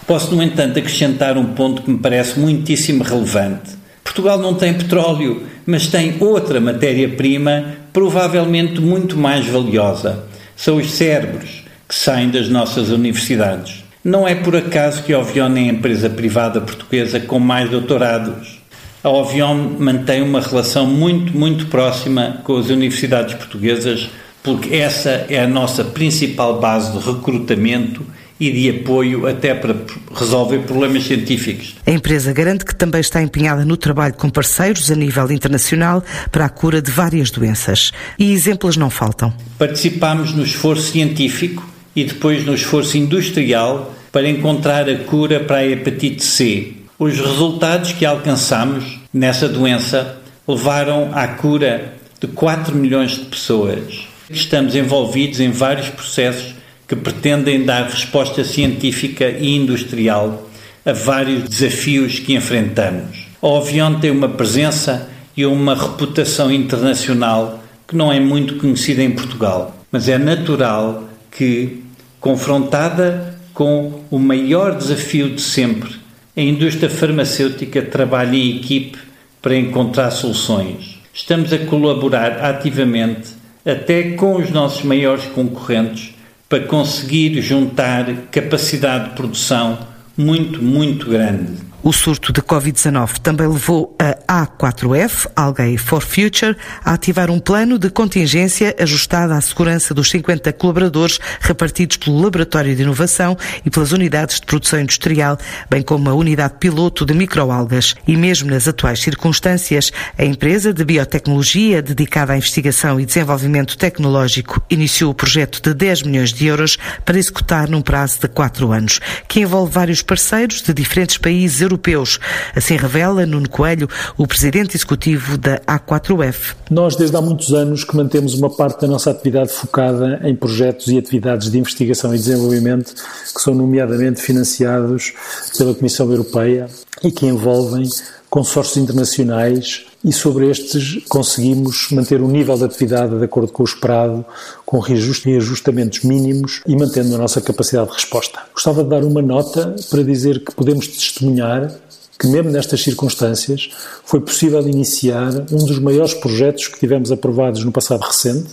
Posso, 0.06 0.34
no 0.34 0.42
entanto, 0.42 0.78
acrescentar 0.78 1.38
um 1.38 1.54
ponto 1.54 1.82
que 1.82 1.90
me 1.90 1.98
parece 1.98 2.38
muitíssimo 2.38 3.02
relevante. 3.02 3.83
Portugal 4.14 4.38
não 4.38 4.54
tem 4.54 4.72
petróleo, 4.72 5.42
mas 5.66 5.88
tem 5.88 6.14
outra 6.20 6.60
matéria-prima 6.60 7.78
provavelmente 7.92 8.80
muito 8.80 9.18
mais 9.18 9.44
valiosa. 9.44 10.22
São 10.54 10.76
os 10.76 10.92
cérebros 10.92 11.64
que 11.88 11.96
saem 11.96 12.30
das 12.30 12.48
nossas 12.48 12.90
universidades. 12.90 13.82
Não 14.04 14.26
é 14.26 14.36
por 14.36 14.54
acaso 14.54 15.02
que 15.02 15.12
a 15.12 15.18
Ovion 15.18 15.56
é 15.56 15.58
a 15.58 15.62
empresa 15.62 16.08
privada 16.08 16.60
portuguesa 16.60 17.18
com 17.18 17.40
mais 17.40 17.68
doutorados. 17.68 18.60
A 19.02 19.08
Ovion 19.08 19.56
mantém 19.80 20.22
uma 20.22 20.40
relação 20.40 20.86
muito, 20.86 21.36
muito 21.36 21.66
próxima 21.66 22.38
com 22.44 22.56
as 22.56 22.70
universidades 22.70 23.34
portuguesas, 23.34 24.08
porque 24.44 24.76
essa 24.76 25.26
é 25.28 25.42
a 25.42 25.48
nossa 25.48 25.82
principal 25.82 26.60
base 26.60 26.96
de 26.96 27.04
recrutamento 27.04 28.06
e 28.38 28.50
de 28.50 28.70
apoio 28.70 29.26
até 29.26 29.54
para 29.54 29.76
resolver 30.14 30.58
problemas 30.60 31.04
científicos. 31.04 31.76
A 31.86 31.90
empresa 31.90 32.32
garante 32.32 32.64
que 32.64 32.74
também 32.74 33.00
está 33.00 33.22
empenhada 33.22 33.64
no 33.64 33.76
trabalho 33.76 34.14
com 34.14 34.28
parceiros 34.28 34.90
a 34.90 34.96
nível 34.96 35.30
internacional 35.30 36.02
para 36.30 36.44
a 36.44 36.48
cura 36.48 36.82
de 36.82 36.90
várias 36.90 37.30
doenças. 37.30 37.92
E 38.18 38.32
exemplos 38.32 38.76
não 38.76 38.90
faltam. 38.90 39.32
Participamos 39.58 40.32
no 40.32 40.42
esforço 40.42 40.92
científico 40.92 41.66
e 41.94 42.04
depois 42.04 42.44
no 42.44 42.54
esforço 42.54 42.98
industrial 42.98 43.94
para 44.10 44.28
encontrar 44.28 44.88
a 44.88 44.96
cura 44.96 45.40
para 45.40 45.58
a 45.58 45.66
hepatite 45.66 46.24
C. 46.24 46.72
Os 46.98 47.18
resultados 47.18 47.92
que 47.92 48.04
alcançamos 48.04 48.98
nessa 49.12 49.48
doença 49.48 50.18
levaram 50.46 51.10
à 51.12 51.26
cura 51.28 51.94
de 52.20 52.26
4 52.28 52.74
milhões 52.74 53.12
de 53.12 53.24
pessoas. 53.24 54.06
Estamos 54.30 54.74
envolvidos 54.74 55.40
em 55.40 55.50
vários 55.50 55.88
processos 55.88 56.53
que 56.86 56.96
pretendem 56.96 57.64
dar 57.64 57.88
resposta 57.88 58.44
científica 58.44 59.28
e 59.28 59.54
industrial 59.56 60.48
a 60.84 60.92
vários 60.92 61.48
desafios 61.48 62.18
que 62.18 62.34
enfrentamos. 62.34 63.26
A 63.40 63.46
Ovion 63.46 64.00
tem 64.00 64.10
uma 64.10 64.28
presença 64.28 65.08
e 65.36 65.44
uma 65.46 65.74
reputação 65.74 66.52
internacional 66.52 67.62
que 67.88 67.96
não 67.96 68.12
é 68.12 68.20
muito 68.20 68.56
conhecida 68.56 69.02
em 69.02 69.10
Portugal, 69.10 69.76
mas 69.90 70.08
é 70.08 70.18
natural 70.18 71.08
que, 71.30 71.82
confrontada 72.20 73.34
com 73.52 74.02
o 74.10 74.18
maior 74.18 74.76
desafio 74.76 75.30
de 75.30 75.40
sempre, 75.40 75.90
a 76.36 76.40
indústria 76.40 76.90
farmacêutica 76.90 77.82
trabalhe 77.82 78.38
em 78.40 78.56
equipe 78.56 78.98
para 79.40 79.56
encontrar 79.56 80.10
soluções. 80.10 80.98
Estamos 81.12 81.52
a 81.52 81.58
colaborar 81.58 82.44
ativamente 82.44 83.28
até 83.64 84.10
com 84.12 84.36
os 84.36 84.50
nossos 84.50 84.82
maiores 84.82 85.26
concorrentes 85.26 86.14
para 86.48 86.60
conseguir 86.60 87.40
juntar 87.40 88.06
capacidade 88.30 89.10
de 89.10 89.16
produção 89.16 89.78
muito, 90.16 90.62
muito 90.62 91.08
grande. 91.08 91.73
O 91.86 91.92
surto 91.92 92.32
de 92.32 92.40
Covid-19 92.40 93.18
também 93.18 93.46
levou 93.46 93.94
a 94.26 94.46
A4F, 94.46 95.30
Algae 95.36 95.76
for 95.76 96.00
Future, 96.00 96.56
a 96.82 96.94
ativar 96.94 97.30
um 97.30 97.38
plano 97.38 97.78
de 97.78 97.90
contingência 97.90 98.74
ajustado 98.80 99.34
à 99.34 99.40
segurança 99.42 99.92
dos 99.92 100.08
50 100.08 100.50
colaboradores 100.54 101.20
repartidos 101.40 101.98
pelo 101.98 102.22
Laboratório 102.22 102.74
de 102.74 102.80
Inovação 102.80 103.36
e 103.66 103.68
pelas 103.68 103.92
unidades 103.92 104.40
de 104.40 104.46
produção 104.46 104.80
industrial, 104.80 105.36
bem 105.68 105.82
como 105.82 106.08
a 106.08 106.14
unidade 106.14 106.54
piloto 106.58 107.04
de 107.04 107.12
microalgas. 107.12 107.94
E 108.08 108.16
mesmo 108.16 108.50
nas 108.50 108.66
atuais 108.66 109.02
circunstâncias, 109.02 109.92
a 110.16 110.24
empresa 110.24 110.72
de 110.72 110.82
biotecnologia 110.86 111.82
dedicada 111.82 112.32
à 112.32 112.38
investigação 112.38 112.98
e 112.98 113.04
desenvolvimento 113.04 113.76
tecnológico 113.76 114.62
iniciou 114.70 115.10
o 115.10 115.14
projeto 115.14 115.60
de 115.60 115.74
10 115.74 116.04
milhões 116.04 116.32
de 116.32 116.46
euros 116.46 116.78
para 117.04 117.18
executar 117.18 117.68
num 117.68 117.82
prazo 117.82 118.20
de 118.22 118.28
4 118.28 118.72
anos, 118.72 119.00
que 119.28 119.40
envolve 119.40 119.70
vários 119.70 120.00
parceiros 120.00 120.62
de 120.62 120.72
diferentes 120.72 121.18
países 121.18 121.60
europeus 121.60 121.73
europeus. 121.74 122.18
Assim 122.54 122.76
revela 122.76 123.26
Nuno 123.26 123.48
Coelho, 123.48 123.88
o 124.16 124.26
presidente 124.26 124.76
executivo 124.76 125.36
da 125.36 125.58
A4F. 125.60 126.54
Nós, 126.70 126.96
desde 126.96 127.16
há 127.16 127.20
muitos 127.20 127.52
anos, 127.52 127.84
que 127.84 127.96
mantemos 127.96 128.34
uma 128.34 128.50
parte 128.50 128.82
da 128.82 128.86
nossa 128.86 129.10
atividade 129.10 129.52
focada 129.52 130.20
em 130.22 130.34
projetos 130.34 130.88
e 130.88 130.98
atividades 130.98 131.50
de 131.50 131.58
investigação 131.58 132.14
e 132.14 132.18
desenvolvimento 132.18 132.94
que 132.94 133.40
são 133.40 133.54
nomeadamente 133.54 134.20
financiados 134.20 135.12
pela 135.58 135.74
Comissão 135.74 136.10
Europeia 136.10 136.68
e 137.02 137.10
que 137.10 137.26
envolvem 137.26 137.88
consórcios 138.34 138.78
internacionais 138.78 139.86
e 140.04 140.12
sobre 140.12 140.50
estes 140.50 141.04
conseguimos 141.08 141.86
manter 141.92 142.20
o 142.20 142.26
nível 142.26 142.56
de 142.56 142.64
atividade 142.64 143.16
de 143.16 143.24
acordo 143.24 143.52
com 143.52 143.62
o 143.62 143.64
esperado, 143.64 144.24
com 144.66 144.80
reajustes 144.80 145.32
e 145.32 145.36
ajustamentos 145.36 146.00
mínimos 146.02 146.60
e 146.66 146.74
mantendo 146.74 147.14
a 147.14 147.18
nossa 147.18 147.40
capacidade 147.40 147.90
de 147.90 147.94
resposta. 147.94 148.40
Gostava 148.52 148.82
de 148.82 148.90
dar 148.90 149.04
uma 149.04 149.22
nota 149.22 149.76
para 149.88 150.02
dizer 150.02 150.42
que 150.42 150.52
podemos 150.52 150.88
testemunhar 150.88 151.72
que 152.18 152.26
mesmo 152.26 152.50
nestas 152.50 152.82
circunstâncias 152.82 153.70
foi 154.04 154.20
possível 154.20 154.68
iniciar 154.68 155.30
um 155.52 155.64
dos 155.64 155.78
maiores 155.78 156.14
projetos 156.14 156.66
que 156.66 156.80
tivemos 156.80 157.12
aprovados 157.12 157.64
no 157.64 157.70
passado 157.70 158.00
recente. 158.00 158.48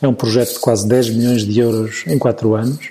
É 0.00 0.06
um 0.06 0.14
projeto 0.14 0.52
de 0.52 0.58
quase 0.60 0.86
10 0.86 1.10
milhões 1.10 1.42
de 1.42 1.58
euros 1.58 2.04
em 2.06 2.20
quatro 2.20 2.54
anos 2.54 2.88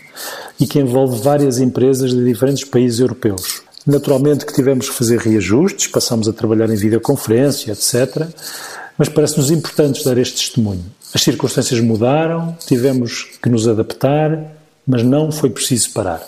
e 0.60 0.68
que 0.68 0.78
envolve 0.78 1.22
várias 1.22 1.60
empresas 1.60 2.12
de 2.12 2.22
diferentes 2.22 2.66
países 2.66 3.00
europeus. 3.00 3.62
Naturalmente 3.86 4.46
que 4.46 4.54
tivemos 4.54 4.90
que 4.90 4.96
fazer 4.96 5.20
reajustes, 5.20 5.88
passamos 5.88 6.28
a 6.28 6.34
trabalhar 6.34 6.70
em 6.70 6.75
videoconferência, 6.75 7.72
etc. 7.72 8.28
Mas 8.98 9.10
parece-nos 9.10 9.52
importante 9.52 10.06
dar 10.06 10.18
este 10.18 10.38
testemunho. 10.38 10.86
As 11.13 11.22
circunstâncias 11.22 11.80
mudaram, 11.80 12.58
tivemos 12.66 13.28
que 13.42 13.50
nos 13.50 13.68
adaptar, 13.68 14.56
mas 14.88 15.04
não 15.04 15.32
foi 15.32 15.50
preciso 15.50 15.92
parar. 15.92 16.22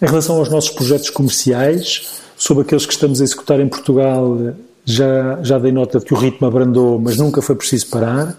Em 0.00 0.06
relação 0.06 0.36
aos 0.36 0.48
nossos 0.48 0.70
projetos 0.70 1.10
comerciais, 1.10 2.22
sobre 2.36 2.62
aqueles 2.64 2.86
que 2.86 2.92
estamos 2.92 3.20
a 3.20 3.24
executar 3.24 3.60
em 3.60 3.68
Portugal, 3.68 4.54
já, 4.84 5.38
já 5.42 5.58
dei 5.58 5.72
nota 5.72 5.98
de 5.98 6.04
que 6.04 6.14
o 6.14 6.16
ritmo 6.16 6.46
abrandou, 6.46 6.98
mas 6.98 7.16
nunca 7.16 7.40
foi 7.40 7.54
preciso 7.54 7.88
parar. 7.88 8.36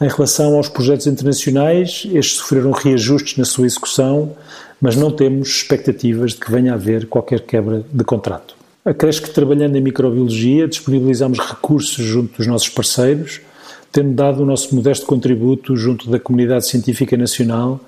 Em 0.00 0.08
relação 0.08 0.56
aos 0.56 0.68
projetos 0.68 1.06
internacionais, 1.06 2.06
estes 2.12 2.38
sofreram 2.38 2.72
reajustes 2.72 3.36
na 3.36 3.44
sua 3.44 3.66
execução, 3.66 4.34
mas 4.82 4.96
não 4.96 5.12
temos 5.12 5.48
expectativas 5.48 6.32
de 6.32 6.40
que 6.40 6.50
venha 6.50 6.72
a 6.72 6.74
haver 6.74 7.06
qualquer 7.06 7.42
quebra 7.42 7.84
de 7.88 8.02
contrato. 8.02 8.56
Acresce 8.84 9.22
que 9.22 9.30
trabalhando 9.30 9.76
em 9.76 9.80
microbiologia 9.80 10.66
disponibilizamos 10.66 11.38
recursos 11.38 12.04
junto 12.04 12.36
dos 12.36 12.48
nossos 12.48 12.68
parceiros, 12.68 13.40
tendo 13.92 14.12
dado 14.12 14.42
o 14.42 14.46
nosso 14.46 14.74
modesto 14.74 15.06
contributo 15.06 15.76
junto 15.76 16.10
da 16.10 16.18
comunidade 16.18 16.66
científica 16.66 17.16
nacional 17.16 17.80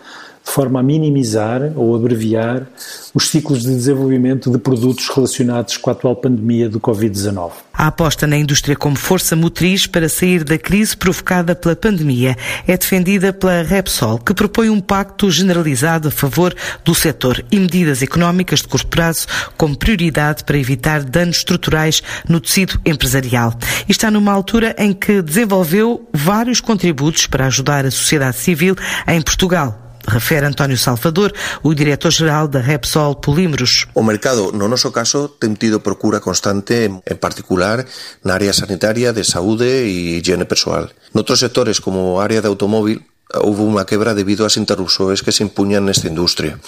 de 0.45 0.51
forma 0.53 0.81
a 0.81 0.83
minimizar 0.83 1.73
ou 1.75 1.97
abreviar 1.97 2.67
os 3.15 3.29
ciclos 3.29 3.63
de 3.63 3.69
desenvolvimento 3.69 4.51
de 4.51 4.59
produtos 4.59 5.09
relacionados 5.09 5.77
com 5.77 5.89
a 5.89 5.93
atual 5.93 6.17
pandemia 6.17 6.69
do 6.69 6.79
Covid-19. 6.79 7.53
A 7.73 7.89
aposta 7.89 8.27
na 8.27 8.37
indústria 8.37 8.77
como 8.77 8.95
força 8.95 9.35
motriz 9.35 9.87
para 9.87 10.09
sair 10.09 10.45
da 10.45 10.59
crise 10.59 10.97
provocada 10.97 11.55
pela 11.55 11.75
pandemia 11.75 12.37
é 12.69 12.77
defendida 12.77 13.33
pela 13.33 13.63
Repsol, 13.63 14.19
que 14.19 14.35
propõe 14.35 14.69
um 14.69 14.81
pacto 14.81 15.31
generalizado 15.31 16.09
a 16.09 16.11
favor 16.11 16.55
do 16.85 16.95
setor 16.95 17.45
e 17.51 17.59
medidas 17.59 18.03
económicas 18.03 18.61
de 18.61 18.69
curto 18.69 18.87
prazo 18.87 19.27
como 19.57 19.77
prioridade 19.77 20.45
para 20.45 20.59
evitar 20.59 21.03
danos 21.03 21.39
estruturais 21.39 22.03
no 22.29 22.41
tecido 22.41 22.81
empresarial. 22.85 23.55
E 23.89 23.93
está 23.93 24.11
numa 24.11 24.33
altura 24.33 24.75
em 24.79 24.93
que 24.93 25.23
desenvolveu 25.23 26.07
vários 26.13 26.61
contributos 26.61 27.27
para 27.27 27.47
ajudar 27.47 27.87
a 27.87 27.91
sociedade 27.91 28.37
civil 28.37 28.77
em 29.09 29.21
Portugal 29.23 29.84
refere 30.07 30.47
António 30.47 30.77
Salvador, 30.77 31.33
o 31.63 31.75
diretor-geral 31.75 32.49
da 32.49 32.61
Repsol 32.61 33.21
Polímeros. 33.21 33.89
O 33.95 34.03
mercado, 34.03 34.53
no 34.53 34.69
noso 34.69 34.93
caso, 34.93 35.29
tem 35.41 35.55
tido 35.55 35.81
procura 35.81 36.21
constante, 36.21 36.87
en 36.89 37.19
particular 37.19 37.85
na 38.23 38.35
área 38.35 38.53
sanitaria, 38.53 39.13
de 39.13 39.25
saúde 39.25 39.87
e 39.89 40.21
higiene 40.21 40.45
persoal. 40.45 40.93
Noutros 41.13 41.41
sectores, 41.41 41.81
como 41.81 42.21
a 42.21 42.25
área 42.25 42.43
de 42.43 42.49
automóvil, 42.49 43.03
houve 43.33 43.65
unha 43.67 43.89
quebra 43.89 44.15
debido 44.15 44.47
ás 44.47 44.61
interrupções 44.61 45.25
que 45.25 45.35
se 45.35 45.43
impuñan 45.43 45.89
nesta 45.89 46.07
industria. 46.07 46.61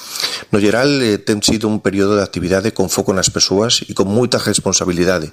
No 0.50 0.59
geral, 0.59 0.88
eh, 1.05 1.21
ten 1.21 1.45
sido 1.45 1.69
un 1.69 1.78
período 1.78 2.16
de 2.16 2.25
actividade 2.25 2.73
con 2.73 2.90
foco 2.90 3.14
nas 3.14 3.31
persoas 3.31 3.85
e 3.87 3.93
con 3.95 4.11
moita 4.11 4.40
responsabilidade, 4.40 5.31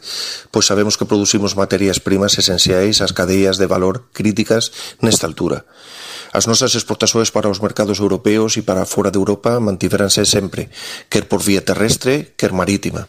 pois 0.51 0.67
sabemos 0.67 0.99
que 0.99 1.09
producimos 1.09 1.57
materias 1.57 2.03
primas 2.03 2.37
esenciais 2.37 3.01
ás 3.01 3.15
cadeas 3.15 3.57
de 3.57 3.65
valor 3.65 4.11
críticas 4.13 4.69
nesta 5.01 5.25
altura. 5.25 5.65
As 6.33 6.47
nosas 6.49 6.73
exportações 6.73 7.29
para 7.29 7.47
os 7.47 7.61
mercados 7.61 7.99
europeos 7.99 8.57
e 8.57 8.65
para 8.65 8.89
fora 8.89 9.11
de 9.11 9.21
Europa 9.21 9.59
mantiveranse 9.59 10.25
sempre, 10.25 10.73
quer 11.07 11.29
por 11.29 11.45
vía 11.45 11.61
terrestre, 11.61 12.33
quer 12.35 12.51
marítima. 12.51 13.07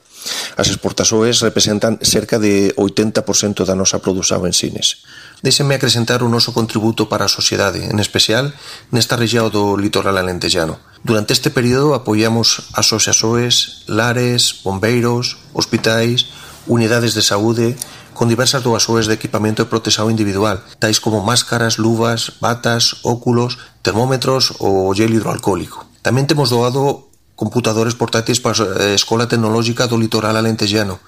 As 0.57 0.69
exportações 0.69 1.41
representan 1.41 1.97
cerca 2.05 2.39
de 2.39 2.77
80% 2.77 3.65
da 3.65 3.75
nosa 3.75 4.05
produção 4.05 4.45
en 4.45 4.53
cines. 4.53 5.09
Déxenme 5.41 5.77
acrescentar 5.77 6.21
o 6.21 6.29
noso 6.29 6.53
contributo 6.53 7.09
para 7.09 7.25
a 7.25 7.33
sociedade, 7.33 7.81
en 7.81 7.97
especial 7.97 8.53
nesta 8.93 9.17
região 9.17 9.49
do 9.49 9.77
litoral 9.77 10.21
alentejano. 10.21 10.81
Durante 11.01 11.33
este 11.33 11.49
período 11.49 11.97
apoiamos 11.97 12.69
asociaxoes, 12.77 13.85
lares, 13.89 14.61
bombeiros, 14.65 15.37
hospitais, 15.53 16.29
unidades 16.67 17.13
de 17.13 17.21
saúde, 17.21 17.77
con 18.15 18.31
diversas 18.31 18.63
doazóes 18.63 19.11
de 19.11 19.19
equipamento 19.19 19.67
de 19.67 19.69
protexao 19.69 20.09
individual, 20.09 20.63
tais 20.79 21.03
como 21.03 21.21
máscaras, 21.21 21.77
luvas, 21.77 22.39
batas, 22.41 23.03
óculos, 23.03 23.59
termómetros 23.83 24.55
ou 24.63 24.95
gel 24.95 25.13
hidroalcohólico. 25.13 25.85
Tamén 26.01 26.31
temos 26.31 26.55
doado 26.55 27.11
computadores 27.35 27.99
portátiles 27.99 28.39
para 28.39 28.55
a 28.55 28.95
Escola 28.95 29.27
Tecnológica 29.27 29.91
do 29.91 29.99
Litoral 29.99 30.39
Alentejano, 30.39 31.03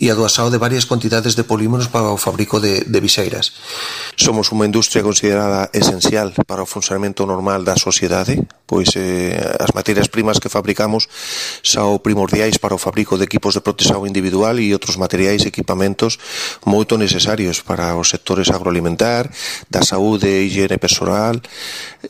e 0.00 0.10
a 0.10 0.14
de 0.14 0.58
varias 0.58 0.86
cantidades 0.86 1.34
de 1.34 1.42
polímeros 1.42 1.88
para 1.88 2.10
o 2.10 2.16
fabrico 2.16 2.60
de, 2.60 2.86
de 2.86 3.00
viseiras. 3.00 3.52
Somos 4.14 4.50
unha 4.54 4.66
industria 4.70 5.02
considerada 5.02 5.70
esencial 5.74 6.30
para 6.46 6.62
o 6.62 6.70
funcionamento 6.70 7.26
normal 7.26 7.66
da 7.66 7.74
sociedade, 7.74 8.38
pois 8.62 8.94
eh, 8.94 9.34
as 9.58 9.74
materias 9.74 10.06
primas 10.06 10.38
que 10.38 10.48
fabricamos 10.48 11.10
são 11.66 11.98
primordiais 11.98 12.58
para 12.62 12.74
o 12.74 12.78
fabrico 12.78 13.18
de 13.18 13.26
equipos 13.26 13.58
de 13.58 13.64
protección 13.64 14.06
individual 14.06 14.62
e 14.62 14.70
outros 14.70 14.94
materiais 14.94 15.42
e 15.42 15.50
equipamentos 15.50 16.18
moito 16.62 16.94
necesarios 16.94 17.58
para 17.58 17.96
os 17.98 18.14
sectores 18.14 18.54
agroalimentar, 18.54 19.26
da 19.66 19.82
saúde, 19.82 20.46
higiene 20.46 20.78
personal, 20.78 21.42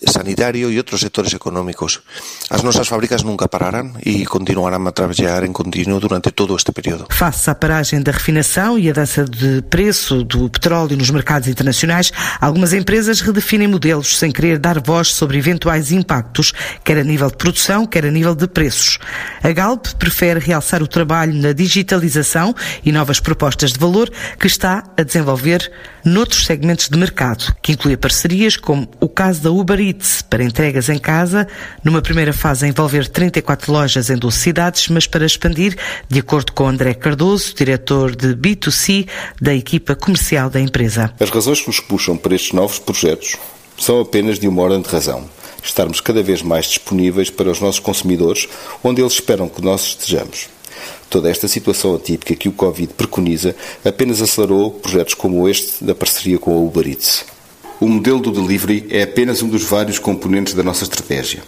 sanitario 0.04 0.68
e 0.68 0.76
outros 0.76 1.00
sectores 1.00 1.32
económicos. 1.32 2.04
As 2.52 2.60
nosas 2.60 2.88
fábricas 2.88 3.24
nunca 3.24 3.48
pararán 3.48 3.96
e 4.04 4.28
continuarán 4.28 4.84
a 4.84 4.92
traballar 4.92 5.48
en 5.48 5.56
continuo 5.56 5.96
durante 5.96 6.36
todo 6.36 6.52
este 6.52 6.76
período. 6.76 7.08
Faça 7.08 7.56
para 7.56 7.77
da 7.78 8.10
refinação 8.10 8.76
e 8.76 8.90
a 8.90 8.92
dança 8.92 9.24
de 9.24 9.62
preço 9.62 10.24
do 10.24 10.50
petróleo 10.50 10.96
nos 10.96 11.10
mercados 11.10 11.46
internacionais, 11.46 12.10
algumas 12.40 12.72
empresas 12.72 13.20
redefinem 13.20 13.68
modelos 13.68 14.18
sem 14.18 14.32
querer 14.32 14.58
dar 14.58 14.80
voz 14.80 15.14
sobre 15.14 15.38
eventuais 15.38 15.92
impactos, 15.92 16.52
quer 16.82 16.98
a 16.98 17.04
nível 17.04 17.30
de 17.30 17.36
produção, 17.36 17.86
quer 17.86 18.04
a 18.04 18.10
nível 18.10 18.34
de 18.34 18.48
preços. 18.48 18.98
A 19.44 19.52
Galp 19.52 19.86
prefere 19.96 20.40
realçar 20.40 20.82
o 20.82 20.88
trabalho 20.88 21.32
na 21.34 21.52
digitalização 21.52 22.52
e 22.84 22.90
novas 22.90 23.20
propostas 23.20 23.72
de 23.72 23.78
valor 23.78 24.10
que 24.40 24.48
está 24.48 24.82
a 24.96 25.02
desenvolver 25.04 25.70
noutros 26.04 26.46
segmentos 26.46 26.88
de 26.88 26.98
mercado, 26.98 27.54
que 27.62 27.72
inclui 27.72 27.96
parcerias 27.96 28.56
como 28.56 28.88
o 29.00 29.08
caso 29.08 29.42
da 29.42 29.50
Uber 29.52 29.78
Eats 29.78 30.22
para 30.22 30.42
entregas 30.42 30.88
em 30.88 30.98
casa, 30.98 31.46
numa 31.84 32.02
primeira 32.02 32.32
fase 32.32 32.64
a 32.64 32.68
envolver 32.68 33.06
34 33.06 33.70
lojas 33.70 34.10
em 34.10 34.16
12 34.16 34.36
cidades, 34.36 34.88
mas 34.88 35.06
para 35.06 35.24
expandir, 35.24 35.76
de 36.08 36.18
acordo 36.18 36.52
com 36.52 36.66
André 36.66 36.94
Cardoso, 36.94 37.54
diretor 37.68 38.16
de 38.16 38.28
B2C 38.28 39.06
da 39.40 39.54
equipa 39.54 39.94
comercial 39.94 40.48
da 40.48 40.58
empresa. 40.58 41.12
As 41.20 41.28
razões 41.28 41.60
que 41.60 41.66
nos 41.66 41.80
puxam 41.80 42.16
para 42.16 42.34
estes 42.34 42.52
novos 42.52 42.78
projetos 42.78 43.36
são 43.76 44.00
apenas 44.00 44.38
de 44.38 44.48
uma 44.48 44.62
ordem 44.62 44.80
de 44.80 44.88
razão. 44.88 45.28
Estarmos 45.62 46.00
cada 46.00 46.22
vez 46.22 46.40
mais 46.40 46.66
disponíveis 46.66 47.28
para 47.28 47.50
os 47.50 47.60
nossos 47.60 47.80
consumidores, 47.80 48.48
onde 48.82 49.02
eles 49.02 49.12
esperam 49.14 49.48
que 49.50 49.62
nós 49.62 49.82
estejamos. 49.88 50.48
Toda 51.10 51.30
esta 51.30 51.46
situação 51.46 51.94
atípica 51.94 52.34
que 52.34 52.48
o 52.48 52.52
Covid 52.52 52.94
preconiza 52.94 53.54
apenas 53.84 54.22
acelerou 54.22 54.70
projetos 54.70 55.12
como 55.12 55.46
este 55.46 55.84
da 55.84 55.94
parceria 55.94 56.38
com 56.38 56.52
a 56.52 56.58
Uber 56.58 56.88
Eats. 56.88 57.26
O 57.80 57.86
modelo 57.86 58.20
do 58.20 58.32
delivery 58.32 58.86
é 58.88 59.02
apenas 59.02 59.42
um 59.42 59.48
dos 59.48 59.64
vários 59.64 59.98
componentes 59.98 60.54
da 60.54 60.62
nossa 60.62 60.84
estratégia 60.84 61.42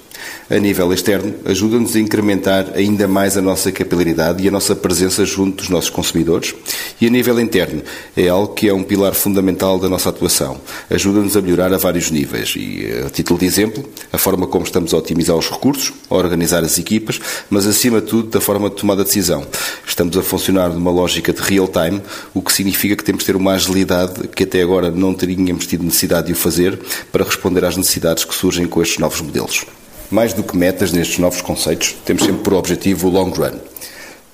a 0.50 0.58
nível 0.58 0.92
externo, 0.92 1.34
ajuda-nos 1.44 1.94
a 1.94 2.00
incrementar 2.00 2.72
ainda 2.74 3.06
mais 3.06 3.36
a 3.36 3.42
nossa 3.42 3.70
capilaridade 3.70 4.42
e 4.42 4.48
a 4.48 4.50
nossa 4.50 4.74
presença 4.74 5.24
junto 5.24 5.58
dos 5.58 5.68
nossos 5.68 5.90
consumidores. 5.90 6.54
E 7.00 7.06
a 7.06 7.10
nível 7.10 7.38
interno, 7.38 7.82
é 8.16 8.28
algo 8.28 8.54
que 8.54 8.68
é 8.68 8.74
um 8.74 8.82
pilar 8.82 9.14
fundamental 9.14 9.78
da 9.78 9.88
nossa 9.88 10.08
atuação. 10.08 10.60
Ajuda-nos 10.90 11.36
a 11.36 11.40
melhorar 11.40 11.72
a 11.72 11.78
vários 11.78 12.10
níveis. 12.10 12.54
E, 12.56 13.04
a 13.06 13.10
título 13.10 13.38
de 13.38 13.46
exemplo, 13.46 13.84
a 14.12 14.18
forma 14.18 14.46
como 14.46 14.64
estamos 14.64 14.92
a 14.92 14.96
otimizar 14.96 15.36
os 15.36 15.48
recursos, 15.48 15.92
a 16.08 16.14
organizar 16.14 16.64
as 16.64 16.78
equipas, 16.78 17.20
mas 17.48 17.66
acima 17.66 18.00
de 18.00 18.08
tudo, 18.08 18.28
da 18.28 18.40
forma 18.40 18.68
de 18.68 18.76
tomar 18.76 18.94
a 18.94 19.04
decisão. 19.04 19.46
Estamos 19.86 20.16
a 20.16 20.22
funcionar 20.22 20.70
numa 20.70 20.90
lógica 20.90 21.32
de 21.32 21.40
real 21.40 21.68
time, 21.68 22.02
o 22.34 22.42
que 22.42 22.52
significa 22.52 22.96
que 22.96 23.04
temos 23.04 23.20
de 23.22 23.26
ter 23.26 23.36
uma 23.36 23.52
agilidade 23.52 24.28
que 24.28 24.44
até 24.44 24.62
agora 24.62 24.90
não 24.90 25.14
teríamos 25.14 25.66
tido 25.66 25.84
necessidade 25.84 26.26
de 26.26 26.32
o 26.32 26.36
fazer 26.36 26.78
para 27.12 27.24
responder 27.24 27.64
às 27.64 27.76
necessidades 27.76 28.24
que 28.24 28.34
surgem 28.34 28.66
com 28.66 28.82
estes 28.82 28.98
novos 28.98 29.20
modelos. 29.20 29.64
Mais 30.10 30.32
do 30.32 30.42
que 30.42 30.56
metas 30.56 30.92
nestes 30.92 31.18
novos 31.18 31.40
conceitos, 31.40 31.94
temos 32.04 32.24
sempre 32.24 32.42
por 32.42 32.54
objetivo 32.54 33.08
o 33.08 33.10
long 33.10 33.30
run. 33.30 33.58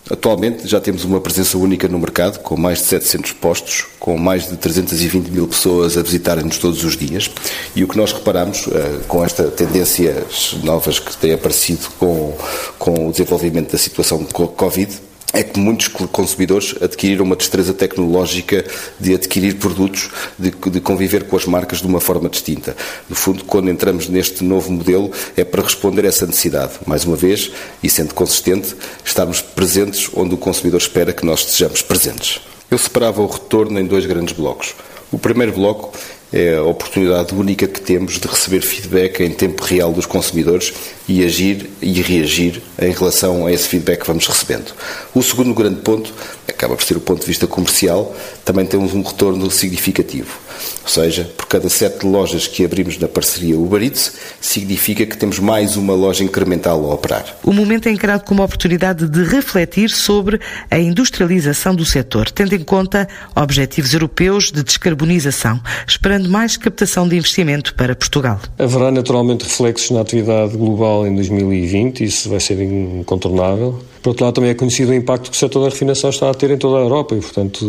Atualmente 0.09 0.69
já 0.69 0.81
temos 0.81 1.05
uma 1.05 1.21
presença 1.21 1.59
única 1.59 1.89
no 1.89 1.99
mercado, 1.99 2.39
com 2.39 2.57
mais 2.57 2.79
de 2.79 2.85
700 2.85 3.33
postos, 3.33 3.87
com 3.99 4.17
mais 4.17 4.49
de 4.49 4.57
320 4.57 5.31
mil 5.31 5.49
pessoas 5.49 5.99
a 5.99 6.03
visitarem-nos 6.03 6.59
todos 6.59 6.85
os 6.85 6.97
dias. 6.97 7.29
E 7.75 7.83
o 7.83 7.89
que 7.89 7.97
nós 7.97 8.13
reparamos, 8.13 8.69
eh, 8.69 9.01
com 9.09 9.25
esta 9.25 9.45
tendências 9.45 10.55
novas 10.63 11.01
que 11.01 11.17
têm 11.17 11.33
aparecido 11.33 11.89
com, 11.99 12.33
com 12.79 13.09
o 13.09 13.11
desenvolvimento 13.11 13.73
da 13.73 13.79
situação 13.79 14.23
Covid, 14.25 14.97
é 15.33 15.43
que 15.43 15.59
muitos 15.59 15.89
consumidores 15.89 16.75
adquiriram 16.81 17.25
uma 17.25 17.37
destreza 17.37 17.75
tecnológica 17.75 18.65
de 18.99 19.15
adquirir 19.15 19.57
produtos, 19.57 20.09
de, 20.39 20.51
de, 20.51 20.81
conviver 20.81 21.25
com 21.25 21.37
as 21.37 21.45
marcas 21.45 21.81
de 21.81 21.87
uma 21.87 22.01
forma 22.01 22.29
distinta. 22.29 22.77
No 23.09 23.15
fundo, 23.15 23.45
quando 23.45 23.71
entramos 23.71 24.09
neste 24.09 24.45
novo 24.45 24.73
modelo, 24.73 25.11
é 25.37 25.45
para 25.45 25.63
responder 25.63 26.05
a 26.05 26.09
essa 26.09 26.27
necessidade. 26.27 26.75
Mais 26.87 27.05
uma 27.05 27.17
vez, 27.17 27.51
e 27.83 27.91
sendo 27.91 28.15
consistente, 28.15 28.75
estarmos 29.05 29.41
presentes 29.41 30.09
onde 30.15 30.35
o 30.35 30.39
consumidor 30.39 30.81
espera 30.81 31.13
que 31.13 31.27
nós 31.27 31.41
estejamos 31.41 31.83
presentes. 31.83 32.41
Eu 32.71 32.79
separava 32.79 33.23
o 33.23 33.27
retorno 33.27 33.79
em 33.79 33.87
dois 33.87 34.07
grandes 34.07 34.35
blocos. 34.35 34.75
O 35.13 35.19
primeiro 35.19 35.53
bloco 35.53 35.93
é 36.37 36.57
a 36.57 36.63
oportunidade 36.63 37.35
única 37.35 37.67
que 37.67 37.81
temos 37.81 38.21
de 38.21 38.29
receber 38.29 38.61
feedback 38.61 39.23
em 39.23 39.31
tempo 39.31 39.65
real 39.65 39.91
dos 39.91 40.05
consumidores 40.05 40.71
e 41.09 41.25
agir 41.25 41.71
e 41.81 42.03
reagir 42.03 42.63
em 42.79 42.91
relação 42.91 43.47
a 43.47 43.53
esse 43.53 43.67
feedback 43.67 44.01
que 44.01 44.07
vamos 44.07 44.27
recebendo. 44.27 44.75
O 45.15 45.23
segundo 45.23 45.55
grande 45.55 45.81
ponto, 45.81 46.13
acaba 46.47 46.77
por 46.77 46.85
ser 46.85 46.99
o 46.99 47.01
ponto 47.01 47.21
de 47.21 47.27
vista 47.27 47.47
comercial, 47.47 48.15
também 48.45 48.67
temos 48.67 48.93
um 48.93 49.01
retorno 49.01 49.51
significativo. 49.51 50.46
Ou 50.83 50.89
seja, 50.89 51.31
por 51.37 51.47
cada 51.47 51.69
sete 51.69 52.07
lojas 52.07 52.47
que 52.47 52.65
abrimos 52.65 52.99
na 52.99 53.09
parceria 53.09 53.59
Uber 53.59 53.83
Eats, 53.83 54.13
significa 54.41 55.05
que 55.05 55.17
temos 55.17 55.39
mais 55.39 55.77
uma 55.77 55.95
loja 55.95 56.23
incremental 56.23 56.91
a 56.91 56.95
operar. 56.95 57.39
O 57.43 57.53
momento 57.53 57.89
é 57.89 57.93
encarado 57.93 58.25
como 58.25 58.43
oportunidade 58.43 59.09
de 59.09 59.25
refletir 59.25 59.91
sobre 59.91 60.41
a 60.71 60.79
industrialização 60.79 61.75
do 61.75 61.85
setor, 61.85 62.31
tendo 62.31 62.55
em 62.55 62.63
conta 62.63 63.09
objetivos 63.35 63.93
europeus 63.93 64.51
de 64.53 64.63
descarbonização, 64.63 65.61
esperando 65.87 66.29
mais 66.29 66.57
captação 66.57 67.09
de 67.09 67.17
investimento 67.17 67.75
para 67.75 67.95
Portugal. 67.95 68.41
Haverá 68.59 68.91
naturalmente 68.91 69.45
reflexos 69.45 69.91
na 69.91 70.01
atividade 70.01 70.57
global 70.57 71.07
em 71.07 71.15
2020, 71.15 72.05
isso 72.05 72.29
vai 72.29 72.41
ser 72.41 72.61
incontornável. 72.61 73.83
Por 74.03 74.11
outro 74.11 74.25
lado, 74.25 74.35
também 74.35 74.51
é 74.51 74.55
conhecido 74.55 74.93
o 74.93 74.95
impacto 74.95 75.31
que 75.31 75.37
o 75.37 75.39
setor 75.39 75.65
da 75.65 75.69
refinação 75.69 76.11
está 76.11 76.31
a 76.31 76.35
ter 76.35 76.51
em 76.51 76.57
toda 76.59 76.79
a 76.79 76.81
Europa 76.81 77.15
e, 77.15 77.21
portanto, 77.21 77.67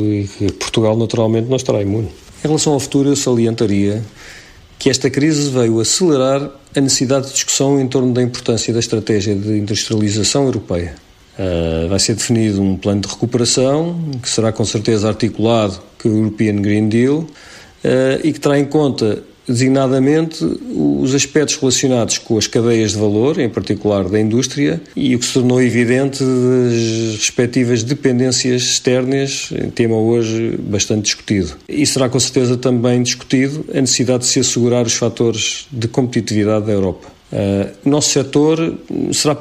Portugal 0.60 0.95
naturalmente 0.95 1.50
não 1.50 1.58
estará 1.58 1.82
imune. 1.82 2.10
Em 2.43 2.47
relação 2.47 2.73
ao 2.73 2.80
futuro, 2.80 3.10
eu 3.10 3.15
salientaria 3.15 4.04
que 4.78 4.89
esta 4.89 5.10
crise 5.10 5.50
veio 5.50 5.80
acelerar 5.80 6.50
a 6.76 6.82
necessidade 6.82 7.28
de 7.28 7.34
discussão 7.34 7.80
em 7.80 7.88
torno 7.88 8.13
da 8.13 8.21
importância 8.21 8.71
da 8.73 8.80
estratégia 8.80 9.36
de 9.36 9.58
industrialização 9.58 10.45
europeia. 10.45 10.95
Uh, 11.38 11.88
vai 11.88 12.00
ser 12.00 12.15
definido 12.15 12.62
um 12.62 12.76
plano 12.76 13.02
de 13.02 13.08
recuperação 13.08 14.10
que 14.23 14.30
será 14.30 14.52
com 14.52 14.65
certeza 14.65 15.08
articulado 15.08 15.80
com 16.02 16.10
o 16.10 16.17
European 16.17 16.56
Green 16.56 16.89
Deal 16.89 17.19
uh, 17.19 17.28
e 18.23 18.34
que 18.34 18.39
terá 18.39 18.58
em 18.58 18.65
conta 18.65 19.23
designadamente 19.47 20.43
os 20.43 21.15
aspectos 21.15 21.55
relacionados 21.55 22.17
com 22.17 22.38
as 22.38 22.47
cadeias 22.47 22.91
de 22.91 22.97
valor, 22.97 23.39
em 23.39 23.49
particular 23.49 24.07
da 24.10 24.19
indústria, 24.19 24.81
e 24.95 25.15
o 25.15 25.19
que 25.19 25.25
se 25.25 25.33
tornou 25.33 25.62
evidente 25.62 26.23
das 26.23 27.15
respectivas 27.17 27.83
dependências 27.83 28.63
externas, 28.63 29.49
tema 29.73 29.95
hoje 29.95 30.57
bastante 30.60 31.03
discutido. 31.03 31.55
E 31.67 31.86
será 31.86 32.10
com 32.10 32.19
certeza 32.19 32.57
também 32.57 33.01
discutido 33.01 33.65
a 33.73 33.81
necessidade 33.81 34.23
de 34.23 34.29
se 34.29 34.39
assegurar 34.39 34.86
os 34.86 34.93
fatores 34.93 35.67
de 35.71 35.88
competitividade 35.88 36.65
da 36.65 36.73
Europa. 36.73 37.16
Uh, 37.31 37.89
nosso 37.89 38.09
setor 38.09 38.77
será 39.11 39.35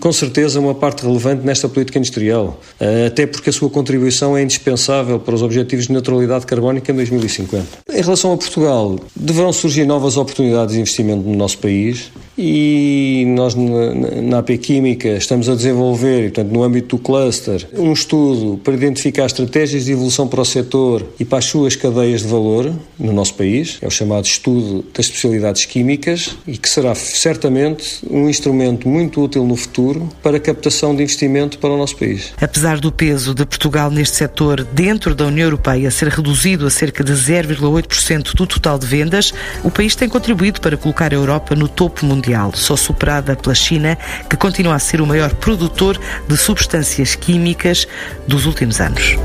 com 0.00 0.12
certeza 0.12 0.58
uma 0.58 0.74
parte 0.74 1.04
relevante 1.04 1.46
nesta 1.46 1.68
política 1.68 1.98
industrial, 1.98 2.60
uh, 2.80 3.06
até 3.06 3.24
porque 3.26 3.50
a 3.50 3.52
sua 3.52 3.70
contribuição 3.70 4.36
é 4.36 4.42
indispensável 4.42 5.20
para 5.20 5.34
os 5.34 5.42
objetivos 5.42 5.86
de 5.86 5.92
neutralidade 5.92 6.44
carbónica 6.44 6.90
em 6.90 6.94
2050. 6.94 7.66
Em 7.92 8.02
relação 8.02 8.32
a 8.32 8.36
Portugal, 8.36 8.98
deverão 9.14 9.52
surgir 9.52 9.84
novas 9.84 10.16
oportunidades 10.16 10.74
de 10.74 10.80
investimento 10.80 11.22
no 11.22 11.36
nosso 11.36 11.58
país 11.58 12.10
e 12.42 13.24
nós 13.26 13.54
na, 13.54 14.38
AP 14.38 14.56
Química 14.58 15.08
estamos 15.10 15.46
a 15.48 15.54
desenvolver, 15.54 16.32
portanto, 16.32 16.50
no 16.50 16.62
âmbito 16.62 16.96
do 16.96 17.02
cluster, 17.02 17.68
um 17.74 17.92
estudo 17.92 18.58
para 18.64 18.72
identificar 18.72 19.26
estratégias 19.26 19.84
de 19.84 19.92
evolução 19.92 20.26
para 20.26 20.40
o 20.40 20.44
setor 20.44 21.04
e 21.18 21.24
para 21.24 21.38
as 21.38 21.44
suas 21.44 21.76
cadeias 21.76 22.22
de 22.22 22.28
valor 22.28 22.72
no 22.98 23.12
nosso 23.12 23.34
país, 23.34 23.78
é 23.82 23.86
o 23.86 23.90
chamado 23.90 24.24
estudo 24.24 24.84
das 24.94 25.06
especialidades 25.06 25.66
químicas 25.66 26.36
e 26.46 26.56
que 26.56 26.68
será 26.68 26.94
certamente 26.94 28.00
um 28.10 28.28
instrumento 28.28 28.88
muito 28.88 29.22
útil 29.22 29.44
no 29.44 29.56
futuro 29.56 30.08
para 30.22 30.38
a 30.38 30.40
captação 30.40 30.96
de 30.96 31.02
investimento 31.02 31.58
para 31.58 31.70
o 31.70 31.76
nosso 31.76 31.96
país. 31.96 32.32
Apesar 32.40 32.80
do 32.80 32.90
peso 32.90 33.34
de 33.34 33.44
Portugal 33.44 33.90
neste 33.90 34.16
setor 34.16 34.64
dentro 34.64 35.14
da 35.14 35.26
União 35.26 35.44
Europeia 35.44 35.90
ser 35.90 36.08
reduzido 36.08 36.66
a 36.66 36.70
cerca 36.70 37.04
de 37.04 37.12
0,8% 37.12 38.34
do 38.34 38.46
total 38.46 38.78
de 38.78 38.86
vendas, 38.86 39.34
o 39.62 39.70
país 39.70 39.94
tem 39.94 40.08
contribuído 40.08 40.60
para 40.60 40.76
colocar 40.78 41.12
a 41.12 41.16
Europa 41.16 41.54
no 41.54 41.68
topo 41.68 42.06
mundial, 42.30 42.52
só 42.54 42.76
superada 42.76 43.34
pela 43.34 43.54
China, 43.54 43.98
que 44.28 44.36
continua 44.36 44.74
a 44.74 44.78
ser 44.78 45.00
o 45.00 45.06
maior 45.06 45.34
produtor 45.34 45.98
de 46.28 46.36
substâncias 46.36 47.14
químicas 47.14 47.88
dos 48.26 48.46
últimos 48.46 48.80
anos. 48.80 49.16